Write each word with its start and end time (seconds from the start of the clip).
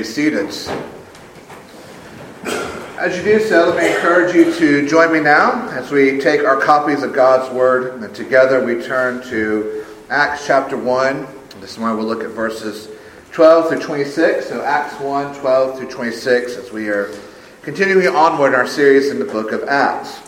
be 0.00 0.04
seated. 0.04 0.48
As 2.98 3.18
you 3.18 3.22
do 3.22 3.38
so, 3.40 3.68
let 3.68 3.76
me 3.76 3.94
encourage 3.94 4.34
you 4.34 4.50
to 4.54 4.88
join 4.88 5.12
me 5.12 5.20
now 5.20 5.68
as 5.72 5.90
we 5.90 6.18
take 6.18 6.42
our 6.42 6.58
copies 6.58 7.02
of 7.02 7.12
God's 7.12 7.52
Word 7.54 8.02
and 8.02 8.14
together 8.14 8.64
we 8.64 8.82
turn 8.82 9.22
to 9.28 9.84
Acts 10.08 10.46
chapter 10.46 10.78
1. 10.78 11.26
This 11.60 11.76
morning 11.76 11.98
we'll 11.98 12.06
look 12.06 12.24
at 12.24 12.30
verses 12.30 12.88
12 13.32 13.68
through 13.68 13.80
26. 13.80 14.48
So 14.48 14.62
Acts 14.62 14.98
1, 15.00 15.38
12 15.38 15.78
through 15.78 15.90
26 15.90 16.56
as 16.56 16.72
we 16.72 16.88
are 16.88 17.12
continuing 17.60 18.08
onward 18.08 18.48
in 18.48 18.54
our 18.54 18.66
series 18.66 19.10
in 19.10 19.18
the 19.18 19.26
book 19.26 19.52
of 19.52 19.64
Acts. 19.64 20.18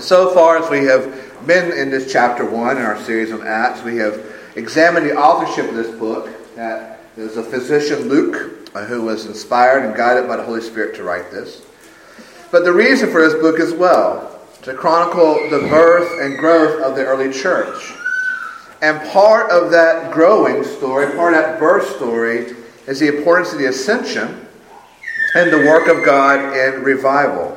So 0.00 0.32
far 0.32 0.56
as 0.56 0.70
we 0.70 0.86
have 0.86 1.46
been 1.46 1.70
in 1.76 1.90
this 1.90 2.10
chapter 2.10 2.48
1 2.48 2.78
in 2.78 2.82
our 2.82 2.98
series 3.02 3.30
on 3.30 3.46
Acts, 3.46 3.82
we 3.82 3.96
have 3.96 4.24
examined 4.56 5.04
the 5.04 5.16
authorship 5.16 5.68
of 5.68 5.74
this 5.74 5.94
book. 5.98 6.30
That 6.56 7.00
there's 7.16 7.36
a 7.36 7.42
physician, 7.42 8.08
Luke, 8.08 8.59
who 8.74 9.02
was 9.02 9.26
inspired 9.26 9.84
and 9.84 9.96
guided 9.96 10.28
by 10.28 10.36
the 10.36 10.44
Holy 10.44 10.60
Spirit 10.60 10.94
to 10.96 11.02
write 11.02 11.30
this. 11.30 11.66
But 12.50 12.64
the 12.64 12.72
reason 12.72 13.10
for 13.10 13.20
this 13.20 13.40
book 13.40 13.60
as 13.60 13.72
well, 13.72 14.38
to 14.62 14.74
chronicle 14.74 15.34
the 15.48 15.66
birth 15.68 16.20
and 16.20 16.36
growth 16.36 16.82
of 16.82 16.94
the 16.94 17.04
early 17.04 17.32
church. 17.32 17.92
And 18.82 19.00
part 19.10 19.50
of 19.50 19.70
that 19.70 20.12
growing 20.12 20.64
story, 20.64 21.14
part 21.16 21.34
of 21.34 21.40
that 21.40 21.58
birth 21.58 21.96
story, 21.96 22.54
is 22.86 23.00
the 23.00 23.08
importance 23.08 23.52
of 23.52 23.58
the 23.58 23.66
ascension 23.66 24.46
and 25.34 25.52
the 25.52 25.58
work 25.58 25.88
of 25.88 26.04
God 26.04 26.56
in 26.56 26.82
revival. 26.82 27.56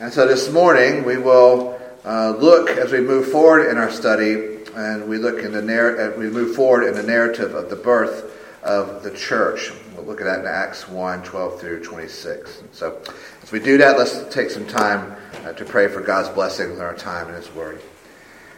And 0.00 0.12
so 0.12 0.26
this 0.26 0.50
morning 0.52 1.04
we 1.04 1.16
will 1.16 1.80
uh, 2.04 2.36
look 2.38 2.70
as 2.70 2.92
we 2.92 3.00
move 3.00 3.30
forward 3.30 3.70
in 3.70 3.78
our 3.78 3.90
study, 3.90 4.58
and 4.74 5.08
we 5.08 5.18
look 5.18 5.38
in 5.42 5.52
the 5.52 5.62
narr- 5.62 6.14
uh, 6.14 6.18
we 6.18 6.28
move 6.28 6.56
forward 6.56 6.88
in 6.88 6.94
the 6.94 7.02
narrative 7.02 7.54
of 7.54 7.70
the 7.70 7.76
birth 7.76 8.60
of 8.62 9.02
the 9.02 9.10
church. 9.12 9.72
We'll 9.96 10.06
look 10.06 10.20
at 10.20 10.24
that 10.24 10.40
in 10.40 10.46
Acts 10.46 10.88
1 10.88 11.22
12 11.22 11.60
through 11.60 11.84
26. 11.84 12.62
So, 12.72 13.00
as 13.42 13.52
we 13.52 13.60
do 13.60 13.76
that, 13.78 13.98
let's 13.98 14.22
take 14.34 14.50
some 14.50 14.66
time 14.66 15.14
uh, 15.44 15.52
to 15.52 15.64
pray 15.64 15.88
for 15.88 16.00
God's 16.00 16.30
blessings 16.30 16.78
on 16.78 16.84
our 16.84 16.94
time 16.94 17.26
and 17.28 17.36
His 17.36 17.52
Word. 17.52 17.80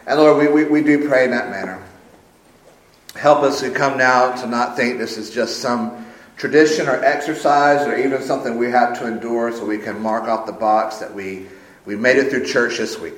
And 0.07 0.19
Lord, 0.19 0.37
we, 0.37 0.47
we, 0.47 0.69
we 0.69 0.83
do 0.83 1.07
pray 1.07 1.25
in 1.25 1.31
that 1.31 1.49
manner. 1.49 1.83
Help 3.15 3.43
us 3.43 3.61
who 3.61 3.71
come 3.71 3.97
now 3.97 4.31
to 4.35 4.47
not 4.47 4.77
think 4.77 4.97
this 4.97 5.17
is 5.17 5.29
just 5.29 5.59
some 5.59 6.05
tradition 6.37 6.87
or 6.87 7.03
exercise 7.03 7.85
or 7.87 7.97
even 7.97 8.21
something 8.21 8.57
we 8.57 8.69
have 8.69 8.97
to 8.99 9.07
endure 9.07 9.51
so 9.51 9.65
we 9.65 9.77
can 9.77 9.99
mark 10.01 10.25
off 10.25 10.45
the 10.45 10.53
box 10.53 10.97
that 10.97 11.13
we, 11.13 11.47
we 11.85 11.95
made 11.95 12.17
it 12.17 12.29
through 12.29 12.45
church 12.45 12.77
this 12.77 12.99
week. 12.99 13.17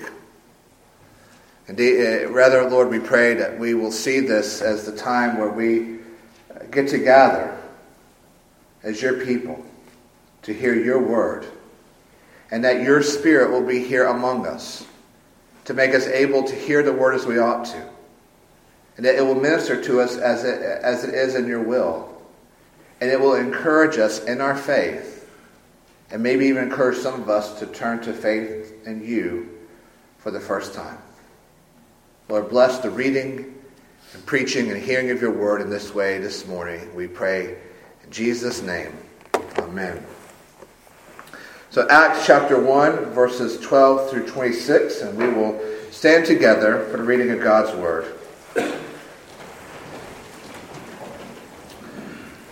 Indeed, 1.68 2.26
uh, 2.26 2.32
rather, 2.32 2.68
Lord, 2.70 2.90
we 2.90 3.00
pray 3.00 3.34
that 3.36 3.60
we 3.60 3.74
will 3.74 3.92
see 3.92 4.22
this 4.22 4.62
as 4.62 4.86
the 4.86 4.96
time 4.96 5.38
where 5.38 5.50
we 5.50 6.00
get 6.72 6.88
together 6.88 7.58
as 8.88 9.02
your 9.02 9.26
people 9.26 9.64
to 10.44 10.54
hear 10.54 10.74
your 10.74 11.00
word, 11.00 11.46
and 12.52 12.64
that 12.64 12.82
your 12.82 13.04
spirit 13.04 13.52
will 13.52 13.66
be 13.66 13.84
here 13.84 14.06
among 14.06 14.48
us 14.48 14.86
to 15.66 15.74
make 15.74 15.94
us 15.94 16.08
able 16.08 16.42
to 16.44 16.56
hear 16.56 16.82
the 16.82 16.94
word 16.94 17.14
as 17.14 17.26
we 17.26 17.38
ought 17.38 17.66
to, 17.66 17.90
and 18.96 19.06
that 19.06 19.16
it 19.16 19.22
will 19.22 19.36
minister 19.36 19.84
to 19.84 20.00
us 20.00 20.16
as 20.16 20.46
it, 20.46 20.62
as 20.62 21.04
it 21.04 21.14
is 21.14 21.36
in 21.36 21.48
your 21.48 21.62
will, 21.62 22.16
and 23.02 23.12
it 23.12 23.20
will 23.20 23.36
encourage 23.36 23.98
us 23.98 24.24
in 24.24 24.40
our 24.40 24.56
faith, 24.56 25.30
and 26.10 26.24
maybe 26.24 26.46
even 26.46 26.64
encourage 26.64 26.98
some 26.98 27.22
of 27.22 27.30
us 27.30 27.60
to 27.60 27.66
turn 27.68 28.00
to 28.00 28.14
faith 28.14 28.74
in 28.86 29.06
you 29.06 29.50
for 30.18 30.32
the 30.32 30.40
first 30.40 30.74
time. 30.74 30.98
Lord, 32.30 32.50
bless 32.50 32.80
the 32.80 32.90
reading 32.90 33.54
and 34.14 34.26
preaching 34.26 34.72
and 34.72 34.82
hearing 34.82 35.12
of 35.12 35.22
your 35.22 35.34
word 35.34 35.60
in 35.60 35.70
this 35.70 35.94
way 35.94 36.20
this 36.20 36.48
morning. 36.48 36.96
We 36.96 37.08
pray 37.08 37.58
Jesus' 38.10 38.62
name. 38.62 38.94
Amen. 39.58 40.04
So, 41.70 41.88
Acts 41.90 42.26
chapter 42.26 42.60
1, 42.60 43.06
verses 43.08 43.60
12 43.60 44.10
through 44.10 44.28
26, 44.28 45.02
and 45.02 45.18
we 45.18 45.28
will 45.28 45.60
stand 45.92 46.26
together 46.26 46.86
for 46.86 46.98
the 46.98 47.04
reading 47.04 47.32
of 47.32 47.42
God's 47.42 47.76
word. 47.78 48.14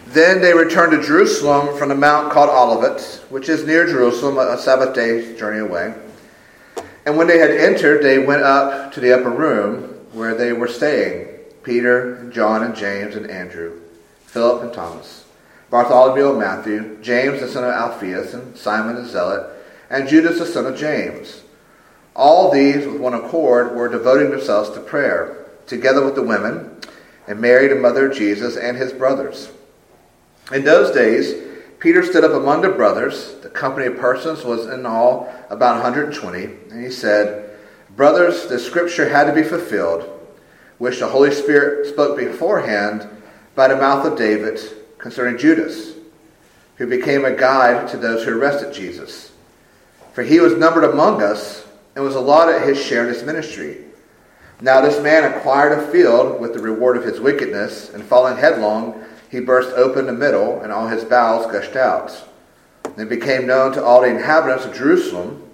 Then 0.08 0.42
they 0.42 0.54
returned 0.54 0.92
to 0.92 1.02
Jerusalem 1.02 1.78
from 1.78 1.90
the 1.90 1.96
mount 1.96 2.32
called 2.32 2.50
Olivet, 2.50 3.02
which 3.30 3.50
is 3.50 3.66
near 3.66 3.86
Jerusalem, 3.86 4.38
a 4.38 4.58
Sabbath 4.58 4.96
day's 4.96 5.38
journey 5.38 5.60
away. 5.60 5.94
And 7.06 7.18
when 7.18 7.28
they 7.28 7.38
had 7.38 7.52
entered, 7.52 8.02
they 8.02 8.20
went 8.20 8.44
up 8.44 8.94
to 8.94 9.00
the 9.00 9.14
upper 9.14 9.30
room 9.30 9.84
where 10.14 10.34
they 10.34 10.54
were 10.54 10.68
staying 10.68 11.28
Peter, 11.66 12.16
and 12.16 12.32
John, 12.32 12.64
and 12.64 12.76
James, 12.76 13.16
and 13.16 13.30
Andrew, 13.30 13.82
Philip 14.28 14.64
and 14.64 14.72
Thomas, 14.72 15.25
Bartholomew 15.76 16.30
and 16.30 16.40
Matthew, 16.40 16.98
James 17.02 17.42
the 17.42 17.50
son 17.50 17.66
of 17.66 17.72
Alphaeus, 17.72 18.34
and 18.34 18.56
Simon 18.56 18.96
the 18.96 19.06
Zealot, 19.06 19.46
and 19.90 20.08
Judas 20.08 20.40
the 20.40 20.46
son 20.46 20.66
of 20.66 20.78
James. 20.78 21.42
All 22.16 22.50
these, 22.50 22.88
with 22.88 23.02
one 23.02 23.14
accord, 23.14 23.76
were 23.76 23.90
devoting 23.90 24.32
themselves 24.32 24.70
to 24.70 24.80
prayer, 24.80 25.48
together 25.68 26.06
with 26.06 26.16
the 26.16 26.22
women, 26.22 26.80
and 27.28 27.42
Mary, 27.42 27.68
the 27.68 27.76
mother 27.76 28.10
of 28.10 28.16
Jesus, 28.16 28.56
and 28.56 28.78
his 28.78 28.94
brothers. 28.94 29.52
In 30.54 30.64
those 30.64 30.96
days, 30.96 31.44
Peter 31.80 32.06
stood 32.06 32.24
up 32.24 32.32
among 32.32 32.62
the 32.62 32.70
brothers. 32.70 33.36
The 33.42 33.50
company 33.50 33.88
of 33.88 33.98
persons 33.98 34.46
was 34.46 34.68
in 34.68 34.86
all 34.86 35.30
about 35.50 35.84
120, 35.84 36.72
and 36.72 36.86
he 36.86 36.90
said, 36.90 37.50
Brothers, 37.98 38.48
the 38.48 38.60
scripture 38.60 39.10
had 39.10 39.26
to 39.26 39.34
be 39.34 39.44
fulfilled 39.44 40.10
which 40.78 41.00
the 41.00 41.08
Holy 41.08 41.32
Spirit 41.32 41.88
spoke 41.88 42.18
beforehand 42.18 43.10
by 43.56 43.68
the 43.68 43.76
mouth 43.76 44.06
of 44.06 44.18
David 44.18 44.58
concerning 45.06 45.38
Judas, 45.38 45.94
who 46.78 46.88
became 46.88 47.26
a 47.26 47.36
guide 47.36 47.88
to 47.90 47.96
those 47.96 48.26
who 48.26 48.42
arrested 48.42 48.74
Jesus. 48.74 49.32
For 50.14 50.24
he 50.24 50.40
was 50.40 50.58
numbered 50.58 50.84
among 50.84 51.22
us 51.22 51.64
and 51.96 52.04
was 52.04 52.16
allotted 52.16 52.64
his 52.64 52.84
share 52.84 53.04
in 53.04 53.14
his 53.14 53.22
ministry. 53.22 53.84
Now 54.62 54.82
this 54.82 55.00
man 55.04 55.32
acquired 55.32 55.78
a 55.78 55.92
field 55.92 56.42
with 56.42 56.56
the 56.56 56.60
reward 56.60 56.98
of 56.98 57.04
his 57.04 57.20
wickedness, 57.20 57.94
and 57.94 58.04
falling 58.04 58.38
headlong, 58.38 59.00
he 59.30 59.40
burst 59.40 59.76
open 59.76 60.08
the 60.08 60.12
middle, 60.12 60.62
and 60.62 60.72
all 60.72 60.88
his 60.88 61.04
bowels 61.04 61.46
gushed 61.52 61.76
out. 61.76 62.28
It 62.98 63.08
became 63.08 63.46
known 63.46 63.74
to 63.74 63.86
all 63.86 64.02
the 64.02 64.08
inhabitants 64.08 64.66
of 64.66 64.74
Jerusalem, 64.74 65.48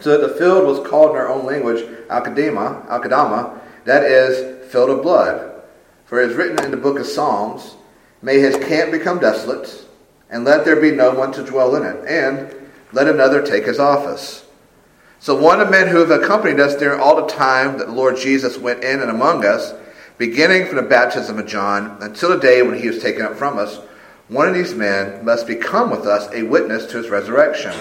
so 0.00 0.18
that 0.18 0.26
the 0.26 0.34
field 0.34 0.66
was 0.66 0.84
called 0.84 1.12
in 1.12 1.16
our 1.16 1.28
own 1.28 1.46
language 1.46 1.84
Alkadama, 2.08 2.88
Alkadama 2.88 3.56
that 3.84 4.02
is, 4.02 4.68
filled 4.72 4.90
with 4.90 5.02
blood. 5.02 5.62
For 6.06 6.20
it 6.20 6.32
is 6.32 6.36
written 6.36 6.64
in 6.64 6.72
the 6.72 6.76
book 6.76 6.98
of 6.98 7.06
Psalms, 7.06 7.76
May 8.22 8.38
his 8.38 8.56
camp 8.56 8.90
become 8.90 9.18
desolate, 9.18 9.86
and 10.28 10.44
let 10.44 10.64
there 10.64 10.80
be 10.80 10.90
no 10.90 11.14
one 11.14 11.32
to 11.32 11.44
dwell 11.44 11.74
in 11.76 11.84
it, 11.84 12.04
and 12.06 12.54
let 12.92 13.08
another 13.08 13.42
take 13.42 13.64
his 13.64 13.78
office. 13.78 14.44
So 15.18 15.40
one 15.40 15.60
of 15.60 15.70
men 15.70 15.88
who 15.88 15.98
have 15.98 16.10
accompanied 16.10 16.60
us 16.60 16.76
during 16.76 17.00
all 17.00 17.16
the 17.16 17.32
time 17.32 17.78
that 17.78 17.88
the 17.88 17.92
Lord 17.92 18.16
Jesus 18.16 18.56
went 18.56 18.82
in 18.82 19.00
and 19.00 19.10
among 19.10 19.44
us, 19.44 19.74
beginning 20.16 20.66
from 20.66 20.76
the 20.76 20.82
baptism 20.82 21.38
of 21.38 21.46
John 21.46 21.98
until 22.00 22.30
the 22.30 22.38
day 22.38 22.62
when 22.62 22.78
he 22.78 22.88
was 22.88 23.02
taken 23.02 23.22
up 23.22 23.36
from 23.36 23.58
us, 23.58 23.80
one 24.28 24.48
of 24.48 24.54
these 24.54 24.74
men 24.74 25.24
must 25.24 25.46
become 25.46 25.90
with 25.90 26.06
us 26.06 26.32
a 26.32 26.42
witness 26.42 26.86
to 26.86 26.98
his 26.98 27.08
resurrection. 27.08 27.74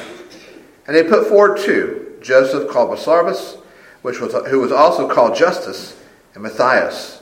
And 0.87 0.95
they 0.95 1.03
put 1.03 1.27
forward 1.27 1.59
two, 1.59 2.17
Joseph 2.21 2.69
called 2.69 2.89
Barsabbas, 2.89 3.57
which 4.01 4.19
was, 4.19 4.33
who 4.49 4.59
was 4.59 4.71
also 4.71 5.07
called 5.07 5.35
Justus, 5.35 5.97
and 6.33 6.43
Matthias. 6.43 7.21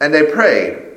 And 0.00 0.14
they 0.14 0.30
prayed, 0.30 0.87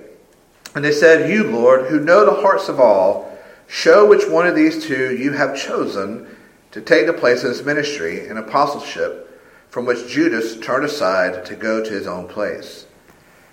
and 0.75 0.83
they 0.83 0.91
said, 0.91 1.29
You, 1.29 1.43
Lord, 1.43 1.87
who 1.87 1.99
know 1.99 2.25
the 2.25 2.41
hearts 2.41 2.69
of 2.69 2.79
all, 2.79 3.37
show 3.67 4.07
which 4.07 4.27
one 4.27 4.47
of 4.47 4.55
these 4.55 4.85
two 4.85 5.15
you 5.15 5.33
have 5.33 5.57
chosen 5.57 6.27
to 6.71 6.81
take 6.81 7.05
the 7.05 7.13
place 7.13 7.43
of 7.43 7.49
this 7.49 7.65
ministry 7.65 8.27
and 8.27 8.37
apostleship 8.37 9.27
from 9.69 9.85
which 9.85 10.07
Judas 10.09 10.57
turned 10.59 10.85
aside 10.85 11.45
to 11.45 11.55
go 11.55 11.83
to 11.83 11.91
his 11.91 12.07
own 12.07 12.27
place. 12.27 12.85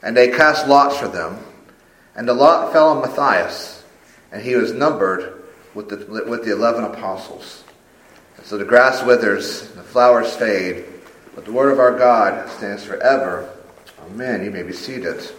And 0.02 0.16
they 0.16 0.28
cast 0.28 0.69
lots 0.69 0.96
for 0.96 1.08
them, 1.08 1.38
and 2.14 2.28
the 2.28 2.34
lot 2.34 2.72
fell 2.72 2.90
on 2.90 3.00
Matthias, 3.00 3.84
and 4.32 4.42
he 4.42 4.56
was 4.56 4.72
numbered 4.72 5.44
with 5.75 5.88
the, 5.88 6.25
with 6.28 6.44
the 6.44 6.52
eleven 6.52 6.84
apostles. 6.84 7.64
And 8.37 8.46
so 8.46 8.58
the 8.58 8.64
grass 8.64 9.04
withers, 9.04 9.69
the 9.70 9.82
flowers 9.82 10.34
fade, 10.34 10.84
but 11.34 11.44
the 11.44 11.52
word 11.52 11.72
of 11.72 11.78
our 11.78 11.96
God 11.96 12.48
stands 12.50 12.84
forever. 12.84 13.48
Amen. 14.06 14.44
You 14.44 14.50
may 14.50 14.62
be 14.62 14.72
seated. 14.72 15.31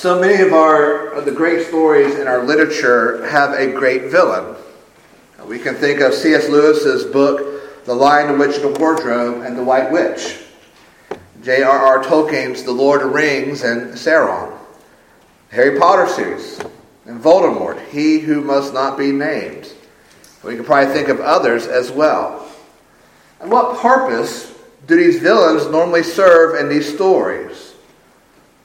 So 0.00 0.18
many 0.18 0.42
of 0.42 0.54
our 0.54 1.08
of 1.08 1.26
the 1.26 1.30
great 1.30 1.66
stories 1.66 2.14
in 2.14 2.26
our 2.26 2.42
literature 2.42 3.22
have 3.26 3.52
a 3.52 3.70
great 3.70 4.04
villain. 4.04 4.56
We 5.44 5.58
can 5.58 5.74
think 5.74 6.00
of 6.00 6.14
C.S. 6.14 6.48
Lewis's 6.48 7.04
book, 7.04 7.84
The 7.84 7.92
Lion, 7.92 8.32
the 8.32 8.38
Witch, 8.38 8.56
and 8.56 8.74
the 8.74 8.80
Wardrobe, 8.80 9.42
and 9.44 9.58
the 9.58 9.62
White 9.62 9.92
Witch. 9.92 10.38
J.R.R. 11.42 12.02
Tolkien's 12.02 12.62
The 12.62 12.72
Lord 12.72 13.02
of 13.02 13.08
the 13.08 13.14
Rings 13.14 13.62
and 13.62 13.92
Sauron. 13.92 14.56
Harry 15.50 15.78
Potter 15.78 16.10
series. 16.10 16.58
And 17.04 17.20
Voldemort, 17.22 17.86
He 17.88 18.20
Who 18.20 18.40
Must 18.40 18.72
Not 18.72 18.96
Be 18.96 19.12
Named. 19.12 19.70
We 20.42 20.56
can 20.56 20.64
probably 20.64 20.94
think 20.94 21.08
of 21.08 21.20
others 21.20 21.66
as 21.66 21.90
well. 21.90 22.50
And 23.38 23.50
what 23.50 23.78
purpose 23.82 24.58
do 24.86 24.96
these 24.96 25.20
villains 25.20 25.70
normally 25.70 26.04
serve 26.04 26.58
in 26.58 26.70
these 26.70 26.90
stories? 26.90 27.69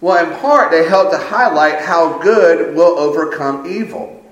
Well, 0.01 0.25
in 0.25 0.39
part, 0.39 0.71
they 0.71 0.87
help 0.87 1.11
to 1.11 1.17
highlight 1.17 1.79
how 1.79 2.19
good 2.19 2.75
will 2.75 2.99
overcome 2.99 3.65
evil. 3.67 4.23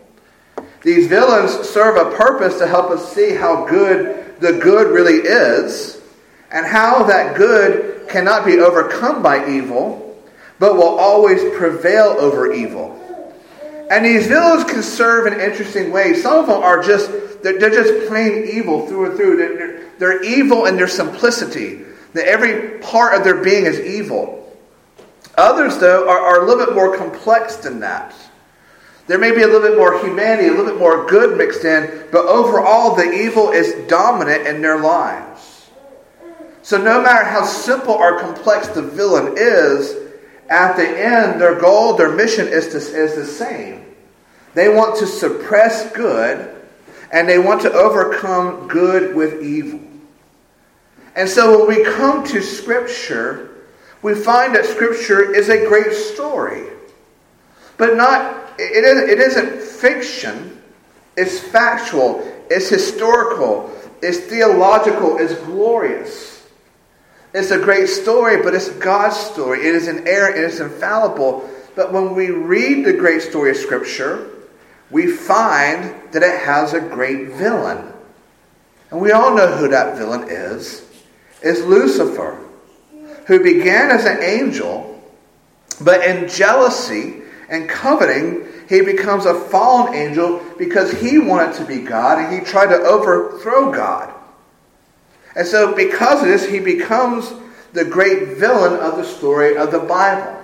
These 0.82 1.08
villains 1.08 1.52
serve 1.70 1.96
a 1.96 2.16
purpose 2.16 2.58
to 2.60 2.68
help 2.68 2.92
us 2.92 3.14
see 3.14 3.34
how 3.34 3.66
good 3.66 4.40
the 4.42 4.54
good 4.54 4.92
really 4.92 5.20
is 5.20 6.02
and 6.52 6.66
how 6.66 7.04
that 7.04 7.36
good 7.38 8.08
cannot 8.10 8.46
be 8.46 8.60
overcome 8.60 9.24
by 9.24 9.50
evil, 9.50 10.22
but 10.60 10.76
will 10.76 11.00
always 11.00 11.42
prevail 11.58 12.16
over 12.20 12.54
evil. 12.54 13.00
And 13.90 14.06
these 14.06 14.28
villains 14.28 14.66
can 14.66 14.84
serve 14.84 15.28
in 15.28 15.40
interesting 15.40 15.92
ways. 15.92 16.22
Some 16.22 16.38
of 16.38 16.48
them 16.48 16.62
are 16.62 16.84
just, 16.84 17.10
they're, 17.42 17.60
they're 17.60 17.70
just 17.70 18.08
plain 18.10 18.46
evil 18.46 18.86
through 18.88 19.08
and 19.08 19.18
through. 19.18 19.38
They're, 19.38 19.90
they're 19.98 20.24
evil 20.24 20.66
in 20.66 20.76
their 20.76 20.88
simplicity, 20.88 21.84
that 22.14 22.28
every 22.28 22.80
part 22.80 23.16
of 23.16 23.24
their 23.24 23.42
being 23.42 23.66
is 23.66 23.80
evil. 23.80 24.43
Others, 25.36 25.80
though, 25.80 26.08
are, 26.08 26.20
are 26.20 26.44
a 26.44 26.48
little 26.48 26.66
bit 26.66 26.76
more 26.76 26.96
complex 26.98 27.56
than 27.58 27.80
that. 27.80 28.14
There 29.08 29.18
may 29.18 29.32
be 29.32 29.42
a 29.42 29.48
little 29.48 29.68
bit 29.68 29.78
more 29.78 30.00
humanity, 30.00 30.48
a 30.48 30.52
little 30.52 30.68
bit 30.68 30.80
more 30.80 31.06
good 31.08 31.38
mixed 31.38 31.66
in, 31.66 32.08
but 32.12 32.26
overall, 32.26 32.96
the 32.96 33.12
evil 33.12 33.52
is 33.52 33.88
dominant 33.90 34.48
in 34.48 34.62
their 34.62 34.80
lives. 34.80 35.70
So, 36.62 36.78
no 36.78 37.02
matter 37.02 37.26
how 37.26 37.44
simple 37.44 37.94
or 37.94 38.20
complex 38.20 38.70
the 38.70 38.82
villain 38.82 39.34
is, 39.36 39.98
at 40.50 40.78
the 40.78 40.88
end, 40.88 41.42
their 41.42 41.60
goal, 41.60 41.96
their 41.96 42.12
mission 42.12 42.48
is, 42.48 42.70
to, 42.70 42.78
is 42.78 43.16
the 43.16 43.26
same. 43.26 43.84
They 44.54 44.70
want 44.70 44.98
to 45.00 45.08
suppress 45.08 45.92
good, 45.92 46.56
and 47.12 47.28
they 47.28 47.40
want 47.40 47.62
to 47.64 47.74
overcome 47.74 48.68
good 48.70 49.14
with 49.14 49.44
evil. 49.44 49.82
And 51.16 51.28
so, 51.28 51.66
when 51.66 51.78
we 51.78 51.84
come 51.84 52.24
to 52.28 52.42
Scripture, 52.42 53.53
we 54.04 54.14
find 54.14 54.54
that 54.54 54.66
Scripture 54.66 55.34
is 55.34 55.50
a 55.50 55.66
great 55.66 55.94
story. 55.94 56.68
But 57.78 57.96
not, 57.96 58.52
it 58.60 58.84
isn't, 58.84 59.10
it 59.10 59.20
isn't 59.20 59.62
fiction, 59.62 60.62
it's 61.16 61.40
factual, 61.40 62.22
it's 62.50 62.70
historical, 62.70 63.72
it's 64.02 64.20
theological, 64.20 65.18
it's 65.18 65.36
glorious. 65.46 66.46
It's 67.34 67.50
a 67.50 67.58
great 67.58 67.88
story, 67.88 68.44
but 68.44 68.54
it's 68.54 68.70
God's 68.70 69.18
story. 69.18 69.66
It 69.66 69.74
is 69.74 69.88
inerrant, 69.88 70.38
it 70.38 70.44
is 70.44 70.60
infallible. 70.60 71.50
But 71.76 71.92
when 71.92 72.14
we 72.14 72.30
read 72.30 72.86
the 72.86 72.94
great 72.94 73.24
story 73.24 73.52
of 73.52 73.58
Scripture, 73.58 74.30
we 74.92 75.08
find 75.08 75.96
that 76.12 76.22
it 76.22 76.42
has 76.42 76.74
a 76.74 76.80
great 76.80 77.30
villain. 77.30 77.92
And 78.92 79.02
we 79.02 79.12
all 79.12 79.36
know 79.36 79.48
who 79.48 79.70
that 79.70 79.98
villain 79.98 80.28
is. 80.30 80.88
It's 81.42 81.62
Lucifer 81.62 82.40
who 83.28 83.42
began 83.42 83.92
as 83.92 84.06
an 84.06 84.22
angel, 84.22 85.02
but 85.82 86.04
in 86.04 86.28
jealousy 86.28 87.22
and 87.50 87.70
coveting, 87.70 88.48
he 88.68 88.82
becomes 88.82 89.26
a 89.26 89.34
fallen 89.34 89.94
angel 89.94 90.42
because 90.58 90.92
he 90.92 91.20
wanted 91.20 91.56
to 91.56 91.66
be 91.66 91.80
God 91.80 92.20
and 92.20 92.34
he 92.34 92.40
tried 92.46 92.68
to 92.68 92.82
overthrow 92.82 93.72
God. 93.72 94.14
And 95.36 95.48
so, 95.48 95.76
because 95.76 96.22
of 96.22 96.28
this, 96.28 96.48
he 96.48 96.60
becomes 96.60 97.34
the 97.74 97.86
great 97.86 98.38
villain 98.38 98.80
of 98.80 98.98
the 98.98 99.04
story 99.04 99.58
of 99.58 99.72
the 99.72 99.80
Bible. 99.80 100.40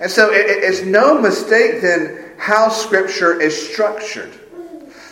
And 0.00 0.10
so, 0.10 0.30
it's 0.32 0.82
no 0.82 1.20
mistake 1.20 1.82
then 1.82 2.32
how 2.38 2.68
Scripture 2.70 3.40
is 3.40 3.70
structured. 3.70 4.32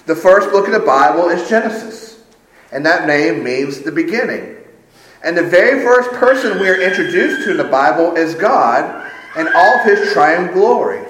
The 0.06 0.16
first 0.16 0.50
book 0.50 0.66
of 0.66 0.72
the 0.72 0.80
Bible 0.80 1.28
is 1.28 1.48
Genesis, 1.48 2.22
and 2.72 2.84
that 2.86 3.06
name 3.06 3.44
means 3.44 3.80
the 3.80 3.92
beginning. 3.92 4.56
And 5.22 5.36
the 5.36 5.42
very 5.42 5.82
first 5.82 6.10
person 6.12 6.58
we 6.58 6.68
are 6.68 6.80
introduced 6.80 7.44
to 7.44 7.52
in 7.52 7.56
the 7.56 7.64
Bible 7.64 8.16
is 8.16 8.34
God 8.34 9.10
and 9.36 9.48
all 9.48 9.78
of 9.78 9.84
his 9.84 10.12
triune 10.12 10.52
glory. 10.52 11.04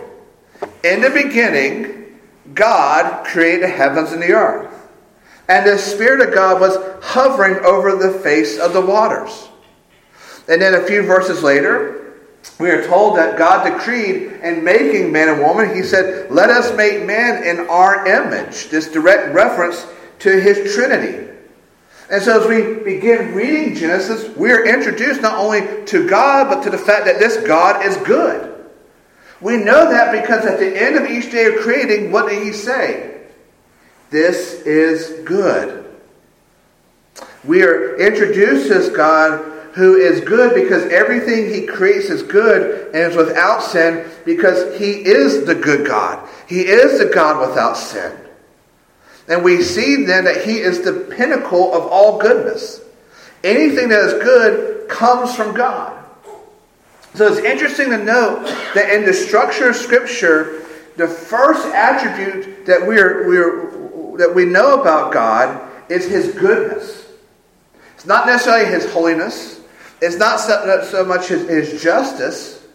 In 0.84 1.00
the 1.00 1.10
beginning, 1.10 2.18
God 2.54 3.24
created 3.24 3.62
the 3.62 3.68
heavens 3.68 4.12
and 4.12 4.22
the 4.22 4.32
earth. 4.32 4.76
And 5.48 5.66
the 5.66 5.78
Spirit 5.78 6.26
of 6.26 6.34
God 6.34 6.60
was 6.60 6.76
hovering 7.02 7.64
over 7.64 7.96
the 7.96 8.18
face 8.20 8.58
of 8.58 8.72
the 8.72 8.80
waters. 8.80 9.48
And 10.48 10.60
then 10.60 10.74
a 10.74 10.86
few 10.86 11.02
verses 11.02 11.42
later, 11.42 12.14
we 12.58 12.70
are 12.70 12.86
told 12.86 13.16
that 13.16 13.38
God 13.38 13.64
decreed 13.64 14.40
in 14.42 14.64
making 14.64 15.12
man 15.12 15.28
and 15.28 15.40
woman, 15.40 15.74
He 15.74 15.82
said, 15.82 16.30
Let 16.30 16.50
us 16.50 16.74
make 16.76 17.04
man 17.04 17.44
in 17.44 17.68
our 17.68 18.06
image. 18.06 18.68
This 18.68 18.90
direct 18.90 19.34
reference 19.34 19.86
to 20.20 20.40
His 20.40 20.74
Trinity. 20.74 21.29
And 22.10 22.20
so 22.20 22.40
as 22.40 22.48
we 22.48 22.82
begin 22.82 23.34
reading 23.34 23.74
Genesis, 23.76 24.36
we 24.36 24.50
are 24.50 24.66
introduced 24.66 25.22
not 25.22 25.38
only 25.38 25.84
to 25.86 26.08
God, 26.08 26.48
but 26.48 26.62
to 26.64 26.70
the 26.70 26.78
fact 26.78 27.04
that 27.04 27.20
this 27.20 27.36
God 27.46 27.86
is 27.86 27.96
good. 27.98 28.48
We 29.40 29.56
know 29.56 29.88
that 29.88 30.20
because 30.20 30.44
at 30.44 30.58
the 30.58 30.82
end 30.82 30.96
of 30.96 31.08
each 31.08 31.30
day 31.30 31.46
of 31.46 31.62
creating, 31.62 32.10
what 32.10 32.28
did 32.28 32.42
he 32.42 32.52
say? 32.52 33.22
This 34.10 34.62
is 34.62 35.24
good. 35.24 35.86
We 37.44 37.62
are 37.62 37.96
introduced 37.96 38.70
as 38.70 38.90
God 38.90 39.46
who 39.74 39.94
is 39.94 40.20
good 40.20 40.52
because 40.52 40.82
everything 40.86 41.48
he 41.48 41.64
creates 41.64 42.10
is 42.10 42.24
good 42.24 42.86
and 42.92 43.12
is 43.12 43.16
without 43.16 43.62
sin 43.62 44.10
because 44.24 44.76
he 44.78 44.90
is 44.90 45.46
the 45.46 45.54
good 45.54 45.86
God. 45.86 46.28
He 46.48 46.62
is 46.62 46.98
the 46.98 47.06
God 47.06 47.48
without 47.48 47.76
sin. 47.76 48.12
And 49.30 49.44
we 49.44 49.62
see 49.62 50.04
then 50.04 50.24
that 50.24 50.44
he 50.44 50.58
is 50.58 50.82
the 50.82 50.92
pinnacle 50.92 51.72
of 51.72 51.86
all 51.86 52.18
goodness. 52.18 52.80
Anything 53.44 53.88
that 53.88 54.00
is 54.00 54.12
good 54.14 54.88
comes 54.88 55.34
from 55.36 55.54
God. 55.54 55.96
So 57.14 57.32
it's 57.32 57.38
interesting 57.38 57.90
to 57.90 57.98
note 57.98 58.44
that 58.74 58.90
in 58.92 59.06
the 59.06 59.14
structure 59.14 59.70
of 59.70 59.76
Scripture, 59.76 60.62
the 60.96 61.06
first 61.06 61.64
attribute 61.66 62.66
that 62.66 62.84
we're, 62.84 63.28
we're, 63.28 64.18
that 64.18 64.34
we 64.34 64.44
know 64.44 64.80
about 64.80 65.12
God 65.12 65.70
is 65.88 66.06
his 66.06 66.34
goodness. 66.34 67.06
It's 67.94 68.06
not 68.06 68.26
necessarily 68.26 68.68
his 68.70 68.92
holiness. 68.92 69.60
It's 70.02 70.16
not 70.16 70.40
so, 70.40 70.84
so 70.90 71.04
much 71.04 71.28
his, 71.28 71.48
his 71.48 71.82
justice. 71.82 72.66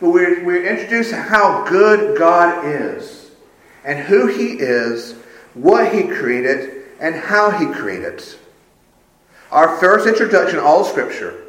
But 0.00 0.10
we're, 0.10 0.44
we're 0.44 0.66
introduced 0.66 1.10
to 1.10 1.16
how 1.16 1.64
good 1.66 2.18
God 2.18 2.66
is 2.66 3.30
and 3.84 3.98
who 3.98 4.26
he 4.26 4.52
is 4.52 5.14
what 5.56 5.92
he 5.92 6.02
created, 6.04 6.84
and 7.00 7.14
how 7.14 7.50
he 7.50 7.66
created. 7.66 8.22
Our 9.50 9.76
first 9.78 10.06
introduction, 10.06 10.58
all 10.58 10.84
Scripture, 10.84 11.42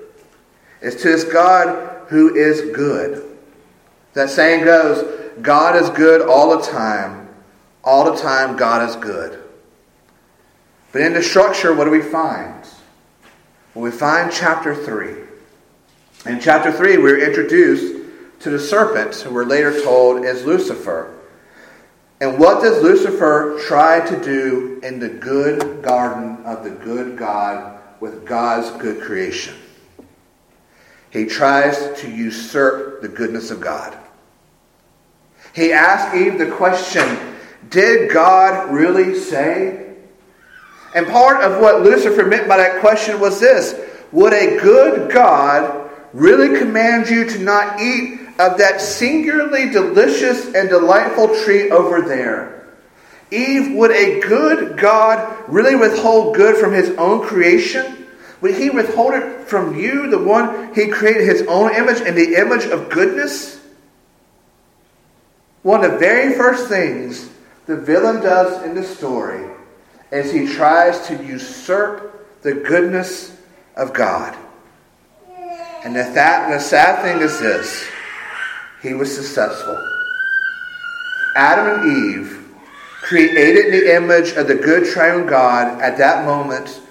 is 0.81 0.95
to 0.97 1.09
this 1.09 1.23
God 1.25 2.07
who 2.07 2.33
is 2.33 2.73
good. 2.75 3.37
That 4.13 4.29
saying 4.29 4.63
goes, 4.63 5.03
God 5.41 5.75
is 5.75 5.89
good 5.89 6.27
all 6.27 6.57
the 6.57 6.65
time. 6.65 7.27
All 7.83 8.09
the 8.09 8.19
time, 8.19 8.55
God 8.55 8.89
is 8.89 8.95
good. 8.95 9.43
But 10.91 11.01
in 11.01 11.13
the 11.13 11.21
structure, 11.21 11.73
what 11.73 11.83
do 11.83 11.91
we 11.91 12.01
find? 12.01 12.65
Well, 13.73 13.83
we 13.83 13.91
find 13.91 14.31
chapter 14.31 14.73
3. 14.73 16.31
In 16.31 16.39
chapter 16.39 16.71
3, 16.71 16.97
we're 16.97 17.25
introduced 17.27 18.05
to 18.39 18.49
the 18.49 18.59
serpent, 18.59 19.15
who 19.15 19.33
we're 19.33 19.45
later 19.45 19.83
told 19.83 20.23
is 20.23 20.45
Lucifer. 20.45 21.16
And 22.19 22.39
what 22.39 22.61
does 22.63 22.81
Lucifer 22.81 23.59
try 23.67 23.99
to 24.07 24.23
do 24.23 24.79
in 24.83 24.99
the 24.99 25.09
good 25.09 25.83
garden 25.83 26.43
of 26.45 26.63
the 26.63 26.71
good 26.71 27.17
God 27.17 27.79
with 27.99 28.25
God's 28.25 28.71
good 28.81 29.03
creation? 29.03 29.55
He 31.11 31.25
tries 31.25 31.99
to 32.01 32.09
usurp 32.09 33.01
the 33.01 33.07
goodness 33.07 33.51
of 33.51 33.61
God. 33.61 33.97
He 35.53 35.71
asked 35.71 36.15
Eve 36.15 36.37
the 36.37 36.51
question 36.51 37.05
Did 37.69 38.11
God 38.11 38.71
really 38.71 39.15
say? 39.15 39.95
And 40.95 41.05
part 41.07 41.43
of 41.43 41.61
what 41.61 41.83
Lucifer 41.83 42.25
meant 42.25 42.47
by 42.47 42.57
that 42.57 42.81
question 42.81 43.19
was 43.19 43.39
this 43.39 43.79
Would 44.11 44.33
a 44.33 44.59
good 44.59 45.11
God 45.11 45.89
really 46.13 46.57
command 46.57 47.09
you 47.09 47.27
to 47.29 47.39
not 47.39 47.79
eat 47.79 48.26
of 48.39 48.57
that 48.57 48.81
singularly 48.81 49.69
delicious 49.69 50.53
and 50.53 50.69
delightful 50.69 51.27
tree 51.43 51.71
over 51.71 52.01
there. 52.01 52.67
Eve, 53.31 53.75
would 53.75 53.91
a 53.91 54.19
good 54.21 54.77
God 54.77 55.37
really 55.47 55.75
withhold 55.75 56.35
good 56.35 56.55
from 56.57 56.71
his 56.71 56.91
own 56.97 57.25
creation? 57.25 58.05
Would 58.41 58.55
he 58.55 58.69
withhold 58.69 59.15
it 59.15 59.47
from 59.47 59.75
you, 59.75 60.09
the 60.09 60.19
one 60.19 60.73
he 60.73 60.87
created 60.87 61.27
his 61.27 61.41
own 61.47 61.73
image 61.73 62.01
and 62.01 62.15
the 62.15 62.35
image 62.35 62.65
of 62.65 62.89
goodness? 62.89 63.59
One 65.63 65.83
of 65.83 65.93
the 65.93 65.97
very 65.97 66.35
first 66.35 66.67
things 66.67 67.29
the 67.65 67.75
villain 67.75 68.21
does 68.21 68.63
in 68.63 68.75
the 68.75 68.83
story 68.83 69.45
is 70.11 70.31
he 70.31 70.47
tries 70.47 71.07
to 71.07 71.21
usurp 71.25 72.41
the 72.43 72.53
goodness 72.53 73.35
of 73.75 73.93
God. 73.93 74.37
And 75.83 75.95
the, 75.95 76.03
that, 76.13 76.49
the 76.49 76.59
sad 76.59 77.01
thing 77.01 77.21
is 77.21 77.39
this 77.39 77.87
he 78.81 78.93
was 78.93 79.13
successful. 79.13 79.77
Adam 81.35 81.79
and 81.81 82.15
Eve, 82.15 82.43
created 83.01 83.73
the 83.73 83.95
image 83.95 84.31
of 84.33 84.47
the 84.47 84.55
good 84.55 84.85
triune 84.91 85.25
God, 85.27 85.81
at 85.81 85.97
that 85.97 86.25
moment 86.25 86.81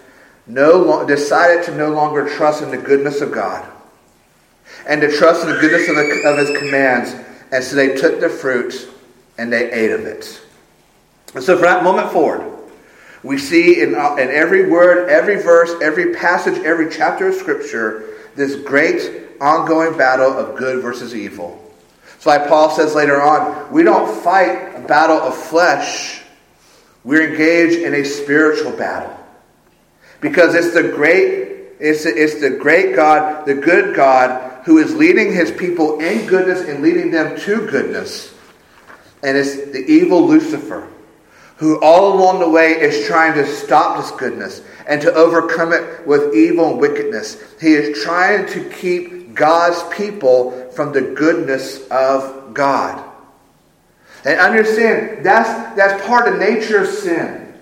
no 0.46 0.78
lo- 0.78 1.06
decided 1.06 1.64
to 1.64 1.76
no 1.76 1.90
longer 1.90 2.28
trust 2.28 2.62
in 2.62 2.70
the 2.70 2.78
goodness 2.78 3.20
of 3.20 3.32
God. 3.32 3.70
and 4.86 5.00
to 5.00 5.10
trust 5.16 5.42
in 5.42 5.48
the 5.48 5.60
goodness 5.60 5.88
of, 5.88 5.96
the, 5.96 6.22
of 6.24 6.38
his 6.38 6.56
commands. 6.58 7.14
And 7.52 7.62
so 7.62 7.76
they 7.76 7.96
took 7.96 8.20
the 8.20 8.28
fruit 8.28 8.88
and 9.38 9.52
they 9.52 9.70
ate 9.72 9.90
of 9.92 10.00
it. 10.00 10.40
And 11.34 11.42
so 11.42 11.56
from 11.56 11.64
that 11.66 11.84
moment 11.84 12.10
forward, 12.10 12.52
we 13.22 13.38
see 13.38 13.82
in, 13.82 13.94
uh, 13.94 14.14
in 14.16 14.28
every 14.28 14.70
word, 14.70 15.08
every 15.08 15.36
verse, 15.36 15.74
every 15.82 16.14
passage, 16.14 16.58
every 16.64 16.90
chapter 16.90 17.28
of 17.28 17.34
Scripture, 17.34 18.14
this 18.36 18.56
great 18.56 19.22
ongoing 19.40 19.96
battle 19.98 20.32
of 20.32 20.56
good 20.56 20.82
versus 20.82 21.14
evil. 21.14 21.62
Like 22.26 22.48
Paul 22.48 22.70
says 22.70 22.94
later 22.94 23.22
on, 23.22 23.72
we 23.72 23.82
don't 23.82 24.22
fight 24.22 24.74
a 24.76 24.86
battle 24.86 25.16
of 25.16 25.36
flesh, 25.36 26.22
we're 27.04 27.30
engaged 27.30 27.78
in 27.78 27.94
a 27.94 28.04
spiritual 28.04 28.72
battle. 28.72 29.16
Because 30.20 30.54
it's 30.54 30.74
the 30.74 30.82
great 30.82 31.46
it's 31.78 32.06
it's 32.06 32.40
the 32.40 32.50
great 32.50 32.96
God, 32.96 33.46
the 33.46 33.54
good 33.54 33.94
God, 33.94 34.64
who 34.64 34.78
is 34.78 34.94
leading 34.94 35.32
his 35.32 35.50
people 35.50 36.00
in 36.00 36.26
goodness 36.26 36.66
and 36.68 36.82
leading 36.82 37.10
them 37.10 37.38
to 37.40 37.66
goodness. 37.66 38.34
And 39.22 39.36
it's 39.36 39.56
the 39.56 39.84
evil 39.86 40.26
Lucifer, 40.26 40.88
who 41.56 41.80
all 41.82 42.14
along 42.14 42.40
the 42.40 42.48
way 42.48 42.72
is 42.72 43.06
trying 43.06 43.34
to 43.34 43.46
stop 43.46 43.98
this 43.98 44.10
goodness 44.12 44.62
and 44.86 45.00
to 45.02 45.12
overcome 45.12 45.72
it 45.72 46.06
with 46.06 46.34
evil 46.34 46.70
and 46.70 46.80
wickedness. 46.80 47.42
He 47.60 47.74
is 47.74 48.02
trying 48.02 48.46
to 48.48 48.68
keep 48.70 49.15
God's 49.36 49.80
people 49.94 50.70
from 50.72 50.92
the 50.92 51.02
goodness 51.02 51.86
of 51.88 52.54
God. 52.54 53.04
And 54.24 54.40
understand, 54.40 55.24
that's, 55.24 55.76
that's 55.76 56.04
part 56.04 56.26
of 56.26 56.40
nature 56.40 56.82
of 56.82 56.88
sin. 56.88 57.54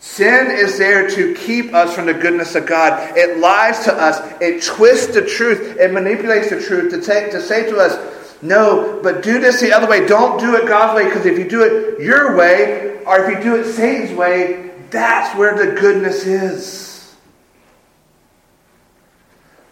Sin 0.00 0.50
is 0.50 0.76
there 0.76 1.08
to 1.08 1.34
keep 1.34 1.72
us 1.72 1.94
from 1.94 2.04
the 2.04 2.12
goodness 2.12 2.54
of 2.54 2.66
God. 2.66 3.16
It 3.16 3.38
lies 3.38 3.84
to 3.84 3.94
us. 3.94 4.20
It 4.38 4.62
twists 4.62 5.14
the 5.14 5.24
truth. 5.24 5.78
It 5.80 5.94
manipulates 5.94 6.50
the 6.50 6.60
truth 6.60 6.92
to, 6.92 7.00
take, 7.00 7.30
to 7.30 7.40
say 7.40 7.70
to 7.70 7.78
us, 7.78 7.96
no, 8.42 9.00
but 9.02 9.22
do 9.22 9.40
this 9.40 9.62
the 9.62 9.72
other 9.72 9.88
way. 9.88 10.06
Don't 10.06 10.38
do 10.38 10.56
it 10.56 10.68
God's 10.68 10.96
way 10.96 11.04
because 11.08 11.24
if 11.24 11.38
you 11.38 11.48
do 11.48 11.62
it 11.62 12.02
your 12.02 12.36
way, 12.36 13.02
or 13.06 13.20
if 13.20 13.34
you 13.34 13.42
do 13.42 13.56
it 13.56 13.72
Satan's 13.72 14.14
way, 14.14 14.72
that's 14.90 15.34
where 15.38 15.56
the 15.56 15.80
goodness 15.80 16.26
is. 16.26 16.93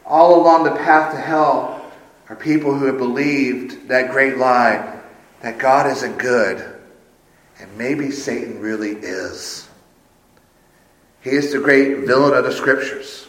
All 0.04 0.40
along 0.40 0.64
the 0.64 0.72
path 0.72 1.12
to 1.12 1.20
hell 1.20 1.84
are 2.28 2.36
people 2.36 2.74
who 2.74 2.86
have 2.86 2.98
believed 2.98 3.88
that 3.88 4.10
great 4.10 4.36
lie 4.36 5.00
that 5.42 5.58
God 5.58 5.90
isn't 5.90 6.18
good, 6.18 6.64
and 7.58 7.78
maybe 7.78 8.10
Satan 8.10 8.60
really 8.60 8.92
is. 8.92 9.68
He 11.20 11.30
is 11.30 11.52
the 11.52 11.60
great 11.60 12.06
villain 12.06 12.34
of 12.34 12.44
the 12.44 12.52
scriptures, 12.52 13.28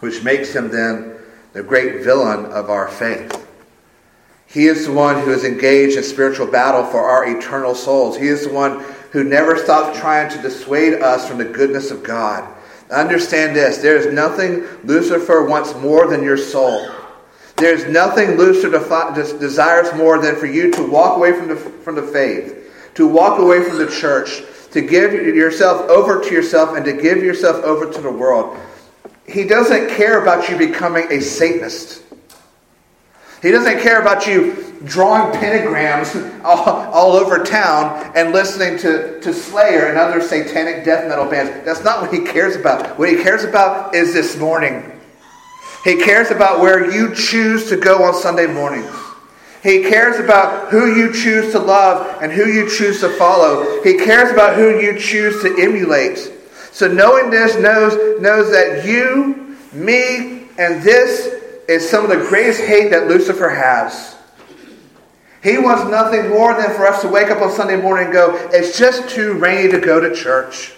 which 0.00 0.22
makes 0.22 0.54
him 0.54 0.68
then 0.70 1.16
the 1.52 1.62
great 1.62 2.02
villain 2.04 2.46
of 2.46 2.70
our 2.70 2.88
faith. 2.88 3.38
He 4.46 4.66
is 4.66 4.86
the 4.86 4.92
one 4.92 5.22
who 5.22 5.32
is 5.32 5.44
engaged 5.44 5.96
in 5.96 6.02
spiritual 6.02 6.46
battle 6.46 6.84
for 6.84 7.00
our 7.00 7.26
eternal 7.26 7.74
souls. 7.74 8.18
He 8.18 8.28
is 8.28 8.46
the 8.46 8.52
one 8.52 8.84
who 9.10 9.24
never 9.24 9.56
stops 9.56 9.98
trying 9.98 10.30
to 10.30 10.42
dissuade 10.42 10.94
us 10.94 11.26
from 11.26 11.38
the 11.38 11.44
goodness 11.44 11.90
of 11.90 12.02
God. 12.02 12.52
Understand 12.92 13.56
this 13.56 13.78
there 13.78 13.96
is 13.96 14.12
nothing 14.12 14.64
Lucifer 14.84 15.44
wants 15.44 15.74
more 15.76 16.08
than 16.08 16.22
your 16.22 16.36
soul. 16.36 16.88
There 17.56 17.74
is 17.74 17.86
nothing 17.86 18.36
Lucifer 18.36 19.38
desires 19.38 19.94
more 19.94 20.20
than 20.20 20.36
for 20.36 20.46
you 20.46 20.70
to 20.72 20.82
walk 20.82 21.16
away 21.16 21.32
from 21.32 21.48
the, 21.48 21.56
from 21.56 21.94
the 21.94 22.02
faith, 22.02 22.92
to 22.94 23.06
walk 23.06 23.38
away 23.38 23.62
from 23.62 23.78
the 23.78 23.88
church, 23.88 24.42
to 24.72 24.80
give 24.80 25.12
yourself 25.12 25.88
over 25.88 26.20
to 26.22 26.34
yourself 26.34 26.76
and 26.76 26.84
to 26.84 26.92
give 26.92 27.18
yourself 27.18 27.62
over 27.64 27.90
to 27.92 28.00
the 28.00 28.10
world. 28.10 28.58
He 29.26 29.44
doesn't 29.44 29.90
care 29.90 30.20
about 30.20 30.48
you 30.48 30.56
becoming 30.56 31.10
a 31.12 31.20
Satanist. 31.20 32.01
He 33.42 33.50
doesn't 33.50 33.80
care 33.80 34.00
about 34.00 34.26
you 34.26 34.72
drawing 34.84 35.32
pentagrams 35.38 36.40
all, 36.44 36.64
all, 36.64 37.12
over 37.12 37.44
town 37.44 38.12
and 38.14 38.32
listening 38.32 38.78
to, 38.78 39.20
to 39.20 39.32
Slayer 39.32 39.86
and 39.86 39.98
other 39.98 40.20
satanic 40.20 40.84
death 40.84 41.08
metal 41.08 41.26
bands. 41.26 41.64
That's 41.64 41.84
not 41.84 42.00
what 42.00 42.12
he 42.12 42.24
cares 42.24 42.56
about. 42.56 42.98
What 42.98 43.08
he 43.08 43.16
cares 43.16 43.44
about 43.44 43.94
is 43.94 44.12
this 44.12 44.36
morning. 44.38 44.88
He 45.84 45.96
cares 46.02 46.30
about 46.30 46.60
where 46.60 46.92
you 46.92 47.14
choose 47.14 47.68
to 47.68 47.76
go 47.76 48.04
on 48.04 48.14
Sunday 48.14 48.46
mornings. 48.46 48.90
He 49.62 49.82
cares 49.82 50.18
about 50.18 50.70
who 50.70 50.92
you 50.94 51.12
choose 51.12 51.52
to 51.52 51.58
love 51.58 52.22
and 52.22 52.32
who 52.32 52.46
you 52.46 52.68
choose 52.68 53.00
to 53.00 53.08
follow. 53.10 53.82
He 53.82 53.96
cares 53.96 54.32
about 54.32 54.56
who 54.56 54.80
you 54.80 54.98
choose 54.98 55.40
to 55.42 55.56
emulate. 55.60 56.32
So 56.72 56.92
knowing 56.92 57.30
this 57.30 57.56
knows, 57.56 58.20
knows 58.20 58.50
that 58.50 58.84
you, 58.84 59.56
me, 59.72 60.48
and 60.58 60.82
this 60.82 61.41
is 61.68 61.88
some 61.88 62.04
of 62.04 62.10
the 62.10 62.26
greatest 62.28 62.60
hate 62.60 62.90
that 62.90 63.08
Lucifer 63.08 63.50
has. 63.50 64.16
He 65.42 65.58
wants 65.58 65.90
nothing 65.90 66.30
more 66.30 66.54
than 66.54 66.70
for 66.76 66.86
us 66.86 67.02
to 67.02 67.08
wake 67.08 67.30
up 67.30 67.42
on 67.42 67.50
Sunday 67.50 67.80
morning 67.80 68.06
and 68.06 68.12
go, 68.12 68.36
it's 68.52 68.78
just 68.78 69.08
too 69.08 69.34
rainy 69.34 69.70
to 69.72 69.80
go 69.80 69.98
to 69.98 70.14
church. 70.14 70.72